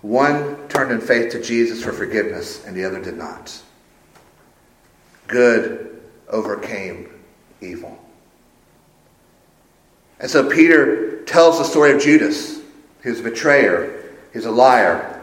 One 0.00 0.68
turned 0.68 0.92
in 0.92 1.00
faith 1.00 1.32
to 1.32 1.42
Jesus 1.42 1.82
for 1.82 1.92
forgiveness, 1.92 2.64
and 2.64 2.76
the 2.76 2.84
other 2.84 3.02
did 3.02 3.16
not. 3.16 3.60
Good 5.26 6.00
overcame 6.28 7.17
evil. 7.60 7.98
And 10.20 10.30
so 10.30 10.48
Peter 10.48 11.22
tells 11.24 11.58
the 11.58 11.64
story 11.64 11.92
of 11.92 12.00
Judas. 12.00 12.58
Was 13.04 13.20
a 13.20 13.22
betrayer, 13.22 14.14
he's 14.34 14.44
a 14.44 14.50
liar. 14.50 15.22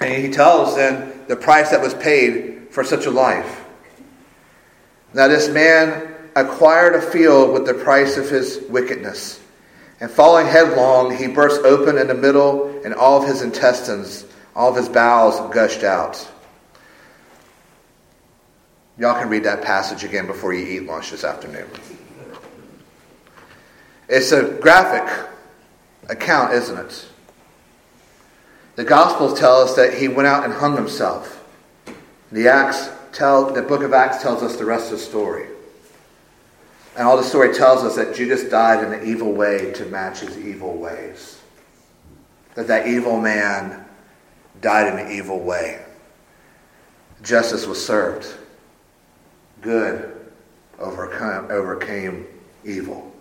And 0.00 0.24
he 0.24 0.30
tells 0.30 0.76
then 0.76 1.24
the 1.26 1.34
price 1.34 1.70
that 1.70 1.80
was 1.80 1.94
paid 1.94 2.68
for 2.70 2.84
such 2.84 3.06
a 3.06 3.10
life. 3.10 3.64
Now, 5.12 5.26
this 5.26 5.48
man 5.48 6.14
acquired 6.36 6.94
a 6.94 7.02
field 7.02 7.52
with 7.52 7.66
the 7.66 7.74
price 7.74 8.16
of 8.16 8.30
his 8.30 8.62
wickedness. 8.68 9.40
And 10.00 10.08
falling 10.08 10.46
headlong, 10.46 11.16
he 11.16 11.26
burst 11.26 11.62
open 11.62 11.98
in 11.98 12.06
the 12.06 12.14
middle, 12.14 12.82
and 12.84 12.94
all 12.94 13.20
of 13.20 13.28
his 13.28 13.42
intestines, 13.42 14.24
all 14.54 14.70
of 14.70 14.76
his 14.76 14.88
bowels 14.88 15.52
gushed 15.52 15.82
out. 15.82 16.16
Y'all 18.98 19.14
can 19.14 19.28
read 19.28 19.44
that 19.44 19.62
passage 19.62 20.02
again 20.02 20.26
before 20.26 20.52
you 20.52 20.66
eat 20.66 20.86
lunch 20.86 21.12
this 21.12 21.22
afternoon. 21.22 21.68
It's 24.08 24.32
a 24.32 24.58
graphic 24.60 25.28
account, 26.08 26.52
isn't 26.54 26.78
it? 26.78 27.06
The 28.74 28.84
Gospels 28.84 29.38
tell 29.38 29.60
us 29.60 29.76
that 29.76 29.94
he 29.94 30.08
went 30.08 30.26
out 30.26 30.44
and 30.44 30.52
hung 30.52 30.74
himself. 30.74 31.44
The 32.32 32.48
Acts 32.48 32.88
tell 33.12 33.52
the 33.52 33.62
book 33.62 33.82
of 33.82 33.92
Acts 33.92 34.22
tells 34.22 34.42
us 34.42 34.56
the 34.56 34.64
rest 34.64 34.86
of 34.86 34.98
the 34.98 35.04
story. 35.04 35.46
And 36.96 37.06
all 37.06 37.16
the 37.16 37.22
story 37.22 37.54
tells 37.54 37.84
us 37.84 37.94
that 37.94 38.16
Judas 38.16 38.44
died 38.50 38.84
in 38.84 38.92
an 38.92 39.06
evil 39.06 39.32
way 39.32 39.72
to 39.74 39.84
match 39.86 40.20
his 40.20 40.36
evil 40.36 40.76
ways. 40.76 41.40
That 42.56 42.66
that 42.66 42.88
evil 42.88 43.20
man 43.20 43.84
died 44.60 44.92
in 44.92 45.06
an 45.06 45.12
evil 45.12 45.38
way. 45.38 45.84
Justice 47.22 47.66
was 47.66 47.84
served. 47.84 48.37
Good 49.60 50.14
overcome, 50.78 51.50
overcame 51.50 52.26
evil. 52.64 53.12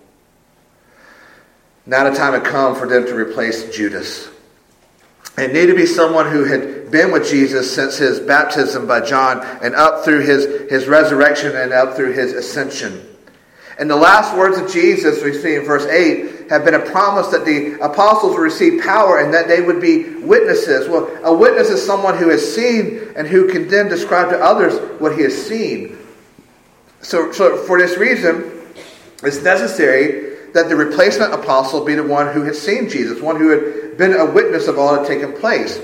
Now 1.85 2.09
the 2.09 2.15
time 2.15 2.33
had 2.33 2.43
come 2.43 2.75
for 2.75 2.87
them 2.87 3.05
to 3.05 3.15
replace 3.15 3.75
Judas. 3.75 4.29
It 5.37 5.53
needed 5.53 5.67
to 5.67 5.75
be 5.75 5.85
someone 5.85 6.29
who 6.31 6.43
had 6.43 6.91
been 6.91 7.11
with 7.11 7.29
Jesus 7.29 7.73
since 7.73 7.97
his 7.97 8.19
baptism 8.19 8.87
by 8.87 9.01
John 9.01 9.45
and 9.61 9.75
up 9.75 10.03
through 10.03 10.21
his, 10.21 10.69
his 10.69 10.87
resurrection 10.87 11.55
and 11.55 11.71
up 11.71 11.95
through 11.95 12.13
his 12.13 12.33
ascension. 12.33 13.05
And 13.79 13.89
the 13.89 13.95
last 13.95 14.35
words 14.35 14.57
of 14.57 14.71
Jesus 14.71 15.23
we 15.23 15.33
see 15.33 15.55
in 15.55 15.63
verse 15.63 15.85
8 15.85 16.49
have 16.49 16.65
been 16.65 16.73
a 16.73 16.79
promise 16.79 17.27
that 17.27 17.45
the 17.45 17.79
apostles 17.79 18.33
would 18.33 18.41
receive 18.41 18.81
power 18.81 19.19
and 19.19 19.31
that 19.33 19.47
they 19.47 19.61
would 19.61 19.79
be 19.79 20.15
witnesses. 20.15 20.89
Well, 20.89 21.15
a 21.23 21.31
witness 21.31 21.69
is 21.69 21.85
someone 21.85 22.17
who 22.17 22.29
has 22.29 22.55
seen 22.55 23.11
and 23.15 23.27
who 23.27 23.47
can 23.47 23.67
then 23.67 23.87
describe 23.87 24.29
to 24.29 24.39
others 24.39 24.99
what 24.99 25.15
he 25.15 25.21
has 25.21 25.37
seen. 25.39 25.97
So, 27.07 27.31
so 27.31 27.55
for 27.63 27.79
this 27.79 27.97
reason, 27.97 28.51
it's 29.23 29.41
necessary 29.41 30.39
that 30.51 30.67
the 30.67 30.75
replacement 30.75 31.33
apostle 31.33 31.85
be 31.85 31.95
the 31.95 32.03
one 32.03 32.33
who 32.33 32.43
had 32.43 32.53
seen 32.53 32.89
Jesus, 32.89 33.21
one 33.21 33.37
who 33.37 33.47
had 33.47 33.97
been 33.97 34.11
a 34.13 34.25
witness 34.25 34.67
of 34.67 34.77
all 34.77 34.91
that 34.93 35.07
had 35.07 35.07
taken 35.07 35.31
place. 35.31 35.79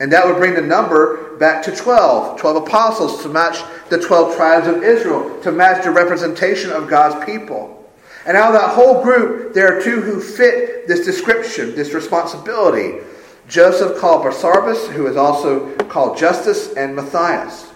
And 0.00 0.10
that 0.10 0.26
would 0.26 0.38
bring 0.38 0.54
the 0.54 0.60
number 0.60 1.36
back 1.36 1.62
to 1.62 1.70
12. 1.70 2.40
12 2.40 2.66
apostles 2.66 3.22
to 3.22 3.28
match 3.28 3.62
the 3.88 4.00
12 4.00 4.34
tribes 4.34 4.66
of 4.66 4.82
Israel, 4.82 5.40
to 5.42 5.52
match 5.52 5.84
the 5.84 5.92
representation 5.92 6.72
of 6.72 6.88
God's 6.88 7.24
people. 7.24 7.88
And 8.26 8.36
out 8.36 8.52
of 8.52 8.60
that 8.60 8.70
whole 8.70 9.00
group, 9.00 9.54
there 9.54 9.78
are 9.78 9.80
two 9.80 10.00
who 10.00 10.20
fit 10.20 10.88
this 10.88 11.04
description, 11.04 11.76
this 11.76 11.94
responsibility. 11.94 12.98
Joseph 13.46 13.96
called 14.00 14.24
Barsabbas, 14.24 14.88
who 14.88 15.06
is 15.06 15.16
also 15.16 15.72
called 15.84 16.18
Justus, 16.18 16.72
and 16.74 16.96
Matthias. 16.96 17.70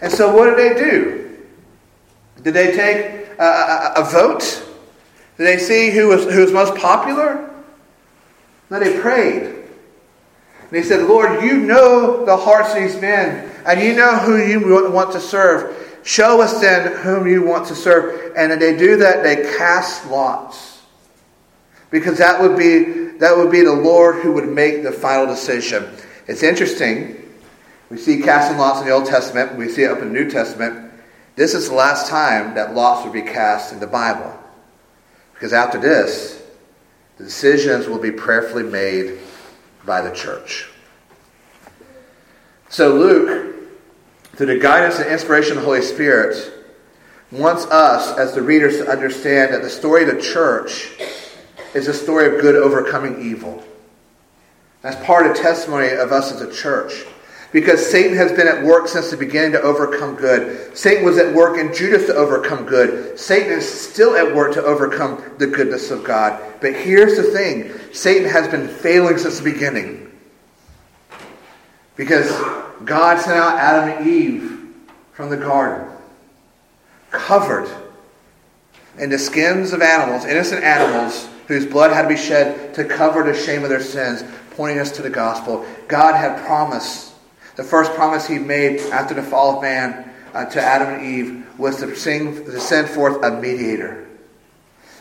And 0.00 0.12
so 0.12 0.32
what 0.32 0.54
did 0.54 0.56
they 0.56 0.80
do? 0.80 1.29
Did 2.42 2.54
they 2.54 2.72
take 2.72 3.28
a, 3.38 3.44
a, 3.44 3.92
a 3.96 4.04
vote? 4.10 4.66
Did 5.36 5.46
they 5.46 5.58
see 5.58 5.90
who 5.90 6.08
was, 6.08 6.24
who 6.24 6.40
was 6.40 6.52
most 6.52 6.74
popular? 6.76 7.50
No, 8.70 8.78
they 8.78 9.00
prayed. 9.00 9.42
And 9.42 10.76
he 10.76 10.82
said, 10.82 11.08
Lord, 11.08 11.42
you 11.42 11.58
know 11.58 12.24
the 12.24 12.36
hearts 12.36 12.74
of 12.74 12.76
these 12.76 13.00
men, 13.00 13.50
and 13.66 13.80
you 13.80 13.94
know 13.94 14.16
who 14.16 14.36
you 14.36 14.90
want 14.92 15.12
to 15.12 15.20
serve. 15.20 15.98
Show 16.04 16.40
us 16.40 16.60
then 16.60 16.96
whom 16.98 17.26
you 17.26 17.42
want 17.42 17.66
to 17.66 17.74
serve. 17.74 18.32
And 18.36 18.60
they 18.60 18.76
do 18.76 18.96
that, 18.98 19.22
they 19.22 19.56
cast 19.56 20.08
lots. 20.10 20.82
Because 21.90 22.18
that 22.18 22.40
would 22.40 22.56
be 22.56 23.10
that 23.18 23.36
would 23.36 23.50
be 23.50 23.62
the 23.62 23.72
Lord 23.72 24.22
who 24.22 24.32
would 24.32 24.48
make 24.48 24.82
the 24.82 24.92
final 24.92 25.26
decision. 25.26 25.90
It's 26.26 26.42
interesting. 26.42 27.16
We 27.90 27.98
see 27.98 28.22
casting 28.22 28.56
lots 28.56 28.80
in 28.80 28.86
the 28.86 28.92
Old 28.92 29.06
Testament, 29.06 29.56
we 29.56 29.68
see 29.68 29.82
it 29.82 29.90
up 29.90 29.98
in 29.98 30.12
the 30.12 30.14
New 30.14 30.30
Testament. 30.30 30.89
This 31.36 31.54
is 31.54 31.68
the 31.68 31.74
last 31.74 32.08
time 32.08 32.54
that 32.54 32.74
lots 32.74 33.04
would 33.04 33.12
be 33.12 33.22
cast 33.22 33.72
in 33.72 33.80
the 33.80 33.86
Bible. 33.86 34.36
Because 35.34 35.52
after 35.52 35.78
this, 35.78 36.42
the 37.16 37.24
decisions 37.24 37.86
will 37.86 37.98
be 37.98 38.10
prayerfully 38.10 38.62
made 38.62 39.18
by 39.84 40.00
the 40.00 40.14
church. 40.14 40.68
So 42.68 42.94
Luke, 42.94 43.56
through 44.36 44.46
the 44.46 44.58
guidance 44.58 44.98
and 44.98 45.10
inspiration 45.10 45.56
of 45.56 45.62
the 45.62 45.66
Holy 45.66 45.82
Spirit, 45.82 46.52
wants 47.30 47.64
us 47.66 48.18
as 48.18 48.34
the 48.34 48.42
readers 48.42 48.78
to 48.78 48.88
understand 48.88 49.54
that 49.54 49.62
the 49.62 49.70
story 49.70 50.08
of 50.08 50.14
the 50.14 50.20
church 50.20 50.92
is 51.74 51.88
a 51.88 51.94
story 51.94 52.26
of 52.26 52.40
good 52.40 52.56
overcoming 52.56 53.22
evil. 53.22 53.62
That's 54.82 55.02
part 55.04 55.26
of 55.26 55.36
the 55.36 55.42
testimony 55.42 55.88
of 55.88 56.10
us 56.10 56.32
as 56.32 56.40
a 56.40 56.52
church. 56.52 57.04
Because 57.52 57.84
Satan 57.84 58.16
has 58.16 58.30
been 58.30 58.46
at 58.46 58.62
work 58.62 58.86
since 58.86 59.10
the 59.10 59.16
beginning 59.16 59.52
to 59.52 59.62
overcome 59.62 60.14
good. 60.14 60.76
Satan 60.76 61.04
was 61.04 61.18
at 61.18 61.34
work 61.34 61.58
in 61.58 61.74
Judas 61.74 62.06
to 62.06 62.14
overcome 62.14 62.64
good. 62.64 63.18
Satan 63.18 63.52
is 63.52 63.68
still 63.68 64.16
at 64.16 64.34
work 64.34 64.54
to 64.54 64.62
overcome 64.62 65.22
the 65.38 65.48
goodness 65.48 65.90
of 65.90 66.04
God. 66.04 66.40
But 66.60 66.74
here's 66.74 67.16
the 67.16 67.24
thing 67.24 67.72
Satan 67.92 68.28
has 68.28 68.46
been 68.48 68.68
failing 68.68 69.18
since 69.18 69.38
the 69.38 69.52
beginning. 69.52 70.16
Because 71.96 72.30
God 72.84 73.20
sent 73.20 73.36
out 73.36 73.58
Adam 73.58 73.98
and 73.98 74.06
Eve 74.06 74.60
from 75.12 75.28
the 75.28 75.36
garden, 75.36 75.88
covered 77.10 77.68
in 78.96 79.10
the 79.10 79.18
skins 79.18 79.72
of 79.72 79.82
animals, 79.82 80.24
innocent 80.24 80.62
animals, 80.62 81.28
whose 81.48 81.66
blood 81.66 81.92
had 81.92 82.02
to 82.02 82.08
be 82.08 82.16
shed 82.16 82.72
to 82.74 82.84
cover 82.84 83.24
the 83.24 83.34
shame 83.34 83.64
of 83.64 83.70
their 83.70 83.82
sins, 83.82 84.22
pointing 84.52 84.78
us 84.78 84.92
to 84.92 85.02
the 85.02 85.10
gospel. 85.10 85.66
God 85.88 86.14
had 86.14 86.44
promised 86.46 87.09
the 87.60 87.66
first 87.66 87.92
promise 87.92 88.26
he 88.26 88.38
made 88.38 88.80
after 88.90 89.12
the 89.12 89.22
fall 89.22 89.56
of 89.56 89.62
man 89.62 90.10
uh, 90.32 90.46
to 90.46 90.58
Adam 90.58 90.94
and 90.94 91.04
Eve 91.04 91.58
was 91.58 91.76
to, 91.80 91.94
sing, 91.94 92.42
to 92.46 92.58
send 92.58 92.88
forth 92.88 93.22
a 93.22 93.38
mediator. 93.38 94.08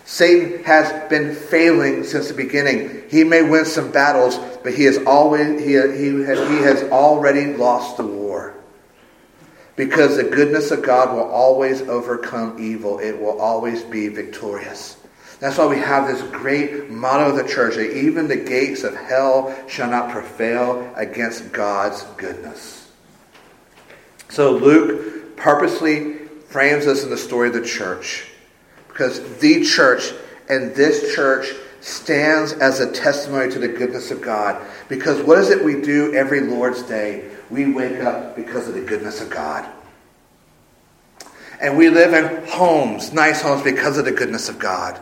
Satan 0.04 0.62
has 0.66 1.10
been 1.10 1.34
failing 1.34 2.04
since 2.04 2.28
the 2.28 2.34
beginning. 2.34 3.04
He 3.10 3.24
may 3.24 3.44
win 3.44 3.64
some 3.64 3.94
battles, 3.94 4.38
but 4.62 4.74
he 4.74 4.84
has 4.84 4.98
always 5.08 5.62
he, 5.62 5.68
he, 5.68 6.22
has, 6.26 6.50
he 6.50 6.58
has 6.58 6.84
already 6.92 7.54
lost 7.54 7.96
the 7.96 8.06
war. 8.06 8.56
Because 9.78 10.18
the 10.18 10.26
goodness 10.26 10.72
of 10.72 10.84
God 10.84 11.16
will 11.16 11.32
always 11.32 11.82
overcome 11.84 12.62
evil. 12.62 13.00
It 13.00 13.18
will 13.18 13.40
always 13.40 13.84
be 13.84 14.10
victorious. 14.10 14.98
That's 15.40 15.58
why 15.58 15.68
we 15.68 15.78
have 15.78 16.08
this 16.08 16.22
great 16.32 16.90
motto 16.90 17.30
of 17.30 17.38
the 17.38 17.48
church 17.48 17.76
that 17.76 17.98
even 17.98 18.28
the 18.28 18.36
gates 18.36 18.84
of 18.84 18.96
hell 18.96 19.56
shall 19.68 19.90
not 19.90 20.12
prevail 20.12 20.92
against 20.96 21.52
God's 21.54 22.04
goodness. 22.18 22.92
So 24.30 24.52
Luke 24.52 25.38
purposely 25.38 26.16
frames 26.50 26.88
us 26.88 27.04
in 27.04 27.10
the 27.10 27.18
story 27.18 27.48
of 27.48 27.54
the 27.54 27.66
church 27.66 28.28
because 28.88 29.38
the 29.38 29.64
church 29.64 30.12
and 30.50 30.76
this 30.76 31.16
church 31.16 31.54
stands 31.80 32.52
as 32.54 32.82
a 32.82 32.92
testimony 32.92 33.50
to 33.52 33.60
the 33.60 33.68
goodness 33.68 34.12
of 34.12 34.22
God. 34.22 34.62
Because 34.90 35.22
what 35.22 35.38
is 35.38 35.50
it 35.50 35.64
we 35.64 35.80
do 35.82 36.14
every 36.14 36.42
Lord's 36.42 36.84
Day? 36.84 37.30
We 37.50 37.72
wake 37.72 38.02
up 38.02 38.36
because 38.36 38.68
of 38.68 38.74
the 38.74 38.82
goodness 38.82 39.22
of 39.22 39.30
God. 39.30 39.70
And 41.62 41.78
we 41.78 41.90
live 41.90 42.14
in 42.14 42.46
homes, 42.48 43.14
nice 43.14 43.42
homes, 43.42 43.64
because 43.64 43.98
of 43.98 44.06
the 44.06 44.12
goodness 44.12 44.50
of 44.50 44.60
God. 44.60 45.00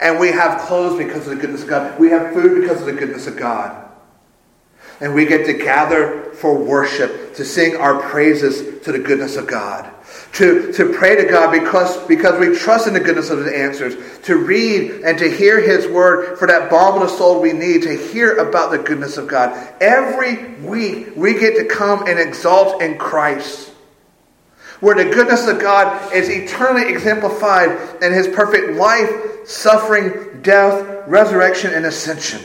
And 0.00 0.18
we 0.18 0.28
have 0.28 0.60
clothes 0.62 0.98
because 0.98 1.26
of 1.26 1.36
the 1.36 1.40
goodness 1.40 1.62
of 1.62 1.68
God. 1.68 1.98
We 1.98 2.10
have 2.10 2.32
food 2.32 2.60
because 2.60 2.80
of 2.80 2.86
the 2.86 2.92
goodness 2.92 3.26
of 3.26 3.36
God. 3.36 3.78
And 5.00 5.14
we 5.14 5.26
get 5.26 5.46
to 5.46 5.52
gather 5.52 6.30
for 6.34 6.56
worship 6.56 7.34
to 7.34 7.44
sing 7.44 7.76
our 7.76 8.00
praises 8.00 8.84
to 8.84 8.92
the 8.92 8.98
goodness 8.98 9.36
of 9.36 9.46
God. 9.46 9.90
To, 10.34 10.72
to 10.72 10.92
pray 10.92 11.16
to 11.16 11.24
God 11.24 11.50
because, 11.50 11.96
because 12.06 12.38
we 12.38 12.56
trust 12.56 12.86
in 12.86 12.94
the 12.94 13.00
goodness 13.00 13.30
of 13.30 13.38
His 13.38 13.52
answers. 13.52 14.20
To 14.26 14.36
read 14.36 15.02
and 15.02 15.18
to 15.18 15.30
hear 15.30 15.60
His 15.60 15.88
word 15.88 16.38
for 16.38 16.46
that 16.46 16.70
balm 16.70 17.02
of 17.02 17.08
the 17.08 17.16
soul 17.16 17.40
we 17.40 17.52
need. 17.52 17.82
To 17.82 17.96
hear 17.96 18.36
about 18.38 18.70
the 18.70 18.78
goodness 18.78 19.16
of 19.16 19.28
God. 19.28 19.74
Every 19.80 20.54
week 20.60 21.16
we 21.16 21.38
get 21.38 21.56
to 21.56 21.64
come 21.64 22.06
and 22.06 22.18
exalt 22.18 22.80
in 22.80 22.96
Christ 22.98 23.72
where 24.82 24.96
the 24.96 25.14
goodness 25.14 25.46
of 25.46 25.60
God 25.60 26.12
is 26.12 26.28
eternally 26.28 26.92
exemplified 26.92 28.02
in 28.02 28.12
his 28.12 28.26
perfect 28.26 28.72
life, 28.72 29.08
suffering, 29.44 30.42
death, 30.42 31.06
resurrection, 31.06 31.72
and 31.74 31.86
ascension. 31.86 32.40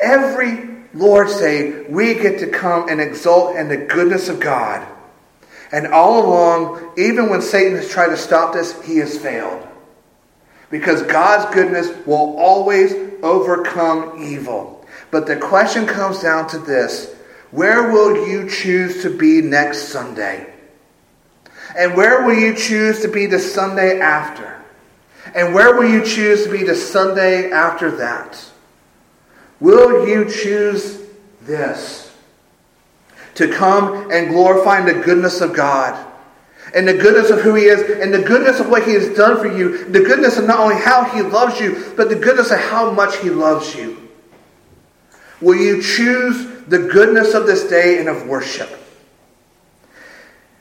Every 0.00 0.72
Lord's 0.94 1.38
Day, 1.38 1.84
we 1.88 2.14
get 2.14 2.38
to 2.40 2.48
come 2.48 2.88
and 2.88 3.00
exult 3.00 3.56
in 3.56 3.68
the 3.68 3.76
goodness 3.76 4.28
of 4.28 4.40
God. 4.40 4.86
And 5.70 5.86
all 5.86 6.26
along, 6.26 6.92
even 6.98 7.30
when 7.30 7.40
Satan 7.40 7.76
has 7.76 7.88
tried 7.88 8.08
to 8.08 8.16
stop 8.16 8.52
this, 8.52 8.80
he 8.82 8.98
has 8.98 9.18
failed. 9.18 9.66
Because 10.70 11.02
God's 11.02 11.54
goodness 11.54 11.88
will 12.06 12.36
always 12.38 12.92
overcome 13.22 14.22
evil. 14.22 14.86
But 15.10 15.26
the 15.26 15.36
question 15.36 15.86
comes 15.86 16.20
down 16.20 16.48
to 16.48 16.58
this 16.58 17.14
where 17.50 17.92
will 17.92 18.26
you 18.26 18.48
choose 18.48 19.02
to 19.02 19.16
be 19.16 19.42
next 19.42 19.88
Sunday? 19.88 20.52
And 21.76 21.94
where 21.94 22.24
will 22.24 22.34
you 22.34 22.54
choose 22.54 23.00
to 23.02 23.08
be 23.08 23.26
the 23.26 23.38
Sunday 23.38 24.00
after? 24.00 24.61
And 25.34 25.54
where 25.54 25.76
will 25.76 25.88
you 25.88 26.04
choose 26.04 26.44
to 26.44 26.50
be 26.50 26.62
the 26.62 26.74
Sunday 26.74 27.50
after 27.50 27.90
that? 27.96 28.44
Will 29.60 30.06
you 30.06 30.30
choose 30.30 31.02
this? 31.42 32.14
To 33.36 33.48
come 33.48 34.10
and 34.10 34.28
glorify 34.28 34.80
in 34.80 34.86
the 34.86 35.02
goodness 35.02 35.40
of 35.40 35.54
God 35.54 36.12
and 36.74 36.88
the 36.88 36.94
goodness 36.94 37.30
of 37.30 37.40
who 37.40 37.54
He 37.54 37.64
is, 37.64 38.00
and 38.00 38.12
the 38.14 38.22
goodness 38.22 38.60
of 38.60 38.68
what 38.68 38.84
He 38.84 38.92
has 38.92 39.14
done 39.14 39.38
for 39.38 39.46
you, 39.46 39.84
the 39.84 40.00
goodness 40.00 40.38
of 40.38 40.46
not 40.46 40.60
only 40.60 40.76
how 40.76 41.04
He 41.04 41.20
loves 41.22 41.60
you, 41.60 41.92
but 41.96 42.08
the 42.08 42.16
goodness 42.16 42.50
of 42.50 42.58
how 42.60 42.90
much 42.90 43.16
He 43.18 43.30
loves 43.30 43.74
you. 43.74 44.08
Will 45.40 45.56
you 45.56 45.82
choose 45.82 46.64
the 46.68 46.78
goodness 46.78 47.34
of 47.34 47.46
this 47.46 47.68
day 47.68 47.98
and 47.98 48.08
of 48.08 48.26
worship? 48.26 48.70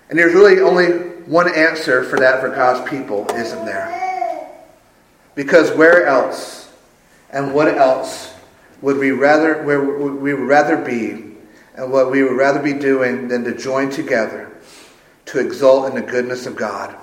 And 0.09 0.19
there's 0.19 0.33
really 0.33 0.59
only 0.59 0.87
one 1.25 1.53
answer 1.53 2.03
for 2.03 2.19
that 2.19 2.41
for 2.41 2.49
God's 2.49 2.89
people, 2.89 3.29
isn't 3.31 3.65
there? 3.65 4.00
Because 5.35 5.71
where 5.71 6.05
else 6.05 6.71
and 7.29 7.53
what 7.53 7.67
else 7.69 8.33
would 8.81 8.97
we 8.97 9.11
rather 9.11 9.63
where 9.63 9.81
we 9.81 10.33
would 10.33 10.47
rather 10.47 10.77
be 10.77 11.35
and 11.75 11.91
what 11.91 12.11
we 12.11 12.23
would 12.23 12.37
rather 12.37 12.61
be 12.61 12.73
doing 12.73 13.27
than 13.27 13.43
to 13.43 13.55
join 13.55 13.89
together 13.89 14.51
to 15.25 15.39
exult 15.39 15.87
in 15.87 15.95
the 15.95 16.01
goodness 16.01 16.45
of 16.45 16.55
God. 16.55 16.95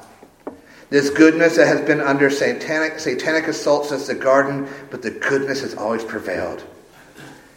This 0.90 1.10
goodness 1.10 1.56
that 1.56 1.66
has 1.66 1.80
been 1.82 2.00
under 2.00 2.30
satanic, 2.30 2.98
satanic 2.98 3.46
assault 3.46 3.86
since 3.86 4.06
the 4.06 4.14
garden, 4.14 4.68
but 4.90 5.02
the 5.02 5.10
goodness 5.10 5.60
has 5.60 5.74
always 5.74 6.04
prevailed. 6.04 6.64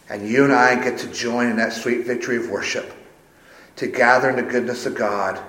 And 0.09 0.27
you 0.27 0.43
and 0.43 0.53
I 0.53 0.81
get 0.81 0.97
to 0.99 1.11
join 1.11 1.47
in 1.47 1.57
that 1.57 1.73
sweet 1.73 2.05
victory 2.05 2.37
of 2.37 2.49
worship 2.49 2.93
to 3.77 3.87
gather 3.87 4.29
in 4.29 4.35
the 4.35 4.51
goodness 4.51 4.85
of 4.85 4.95
God, 4.95 5.39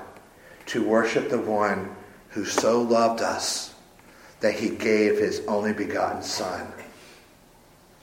to 0.66 0.82
worship 0.84 1.28
the 1.28 1.40
one 1.40 1.94
who 2.30 2.44
so 2.44 2.80
loved 2.80 3.20
us 3.20 3.71
that 4.42 4.54
he 4.54 4.68
gave 4.68 5.18
his 5.18 5.40
only 5.46 5.72
begotten 5.72 6.22
Son. 6.22 6.66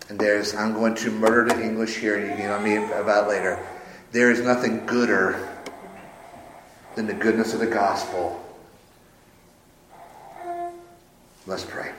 And 0.07 0.17
there's, 0.17 0.55
I'm 0.55 0.73
going 0.73 0.95
to 0.95 1.11
murder 1.11 1.53
the 1.53 1.61
English 1.61 1.97
here, 1.97 2.17
and 2.17 2.39
you 2.39 2.47
know 2.47 2.59
me 2.59 2.77
about 2.77 3.27
later. 3.27 3.59
There 4.11 4.31
is 4.31 4.39
nothing 4.41 4.85
gooder 4.87 5.47
than 6.95 7.05
the 7.05 7.13
goodness 7.13 7.53
of 7.53 7.59
the 7.59 7.67
gospel. 7.67 8.43
Let's 11.45 11.65
pray. 11.65 11.91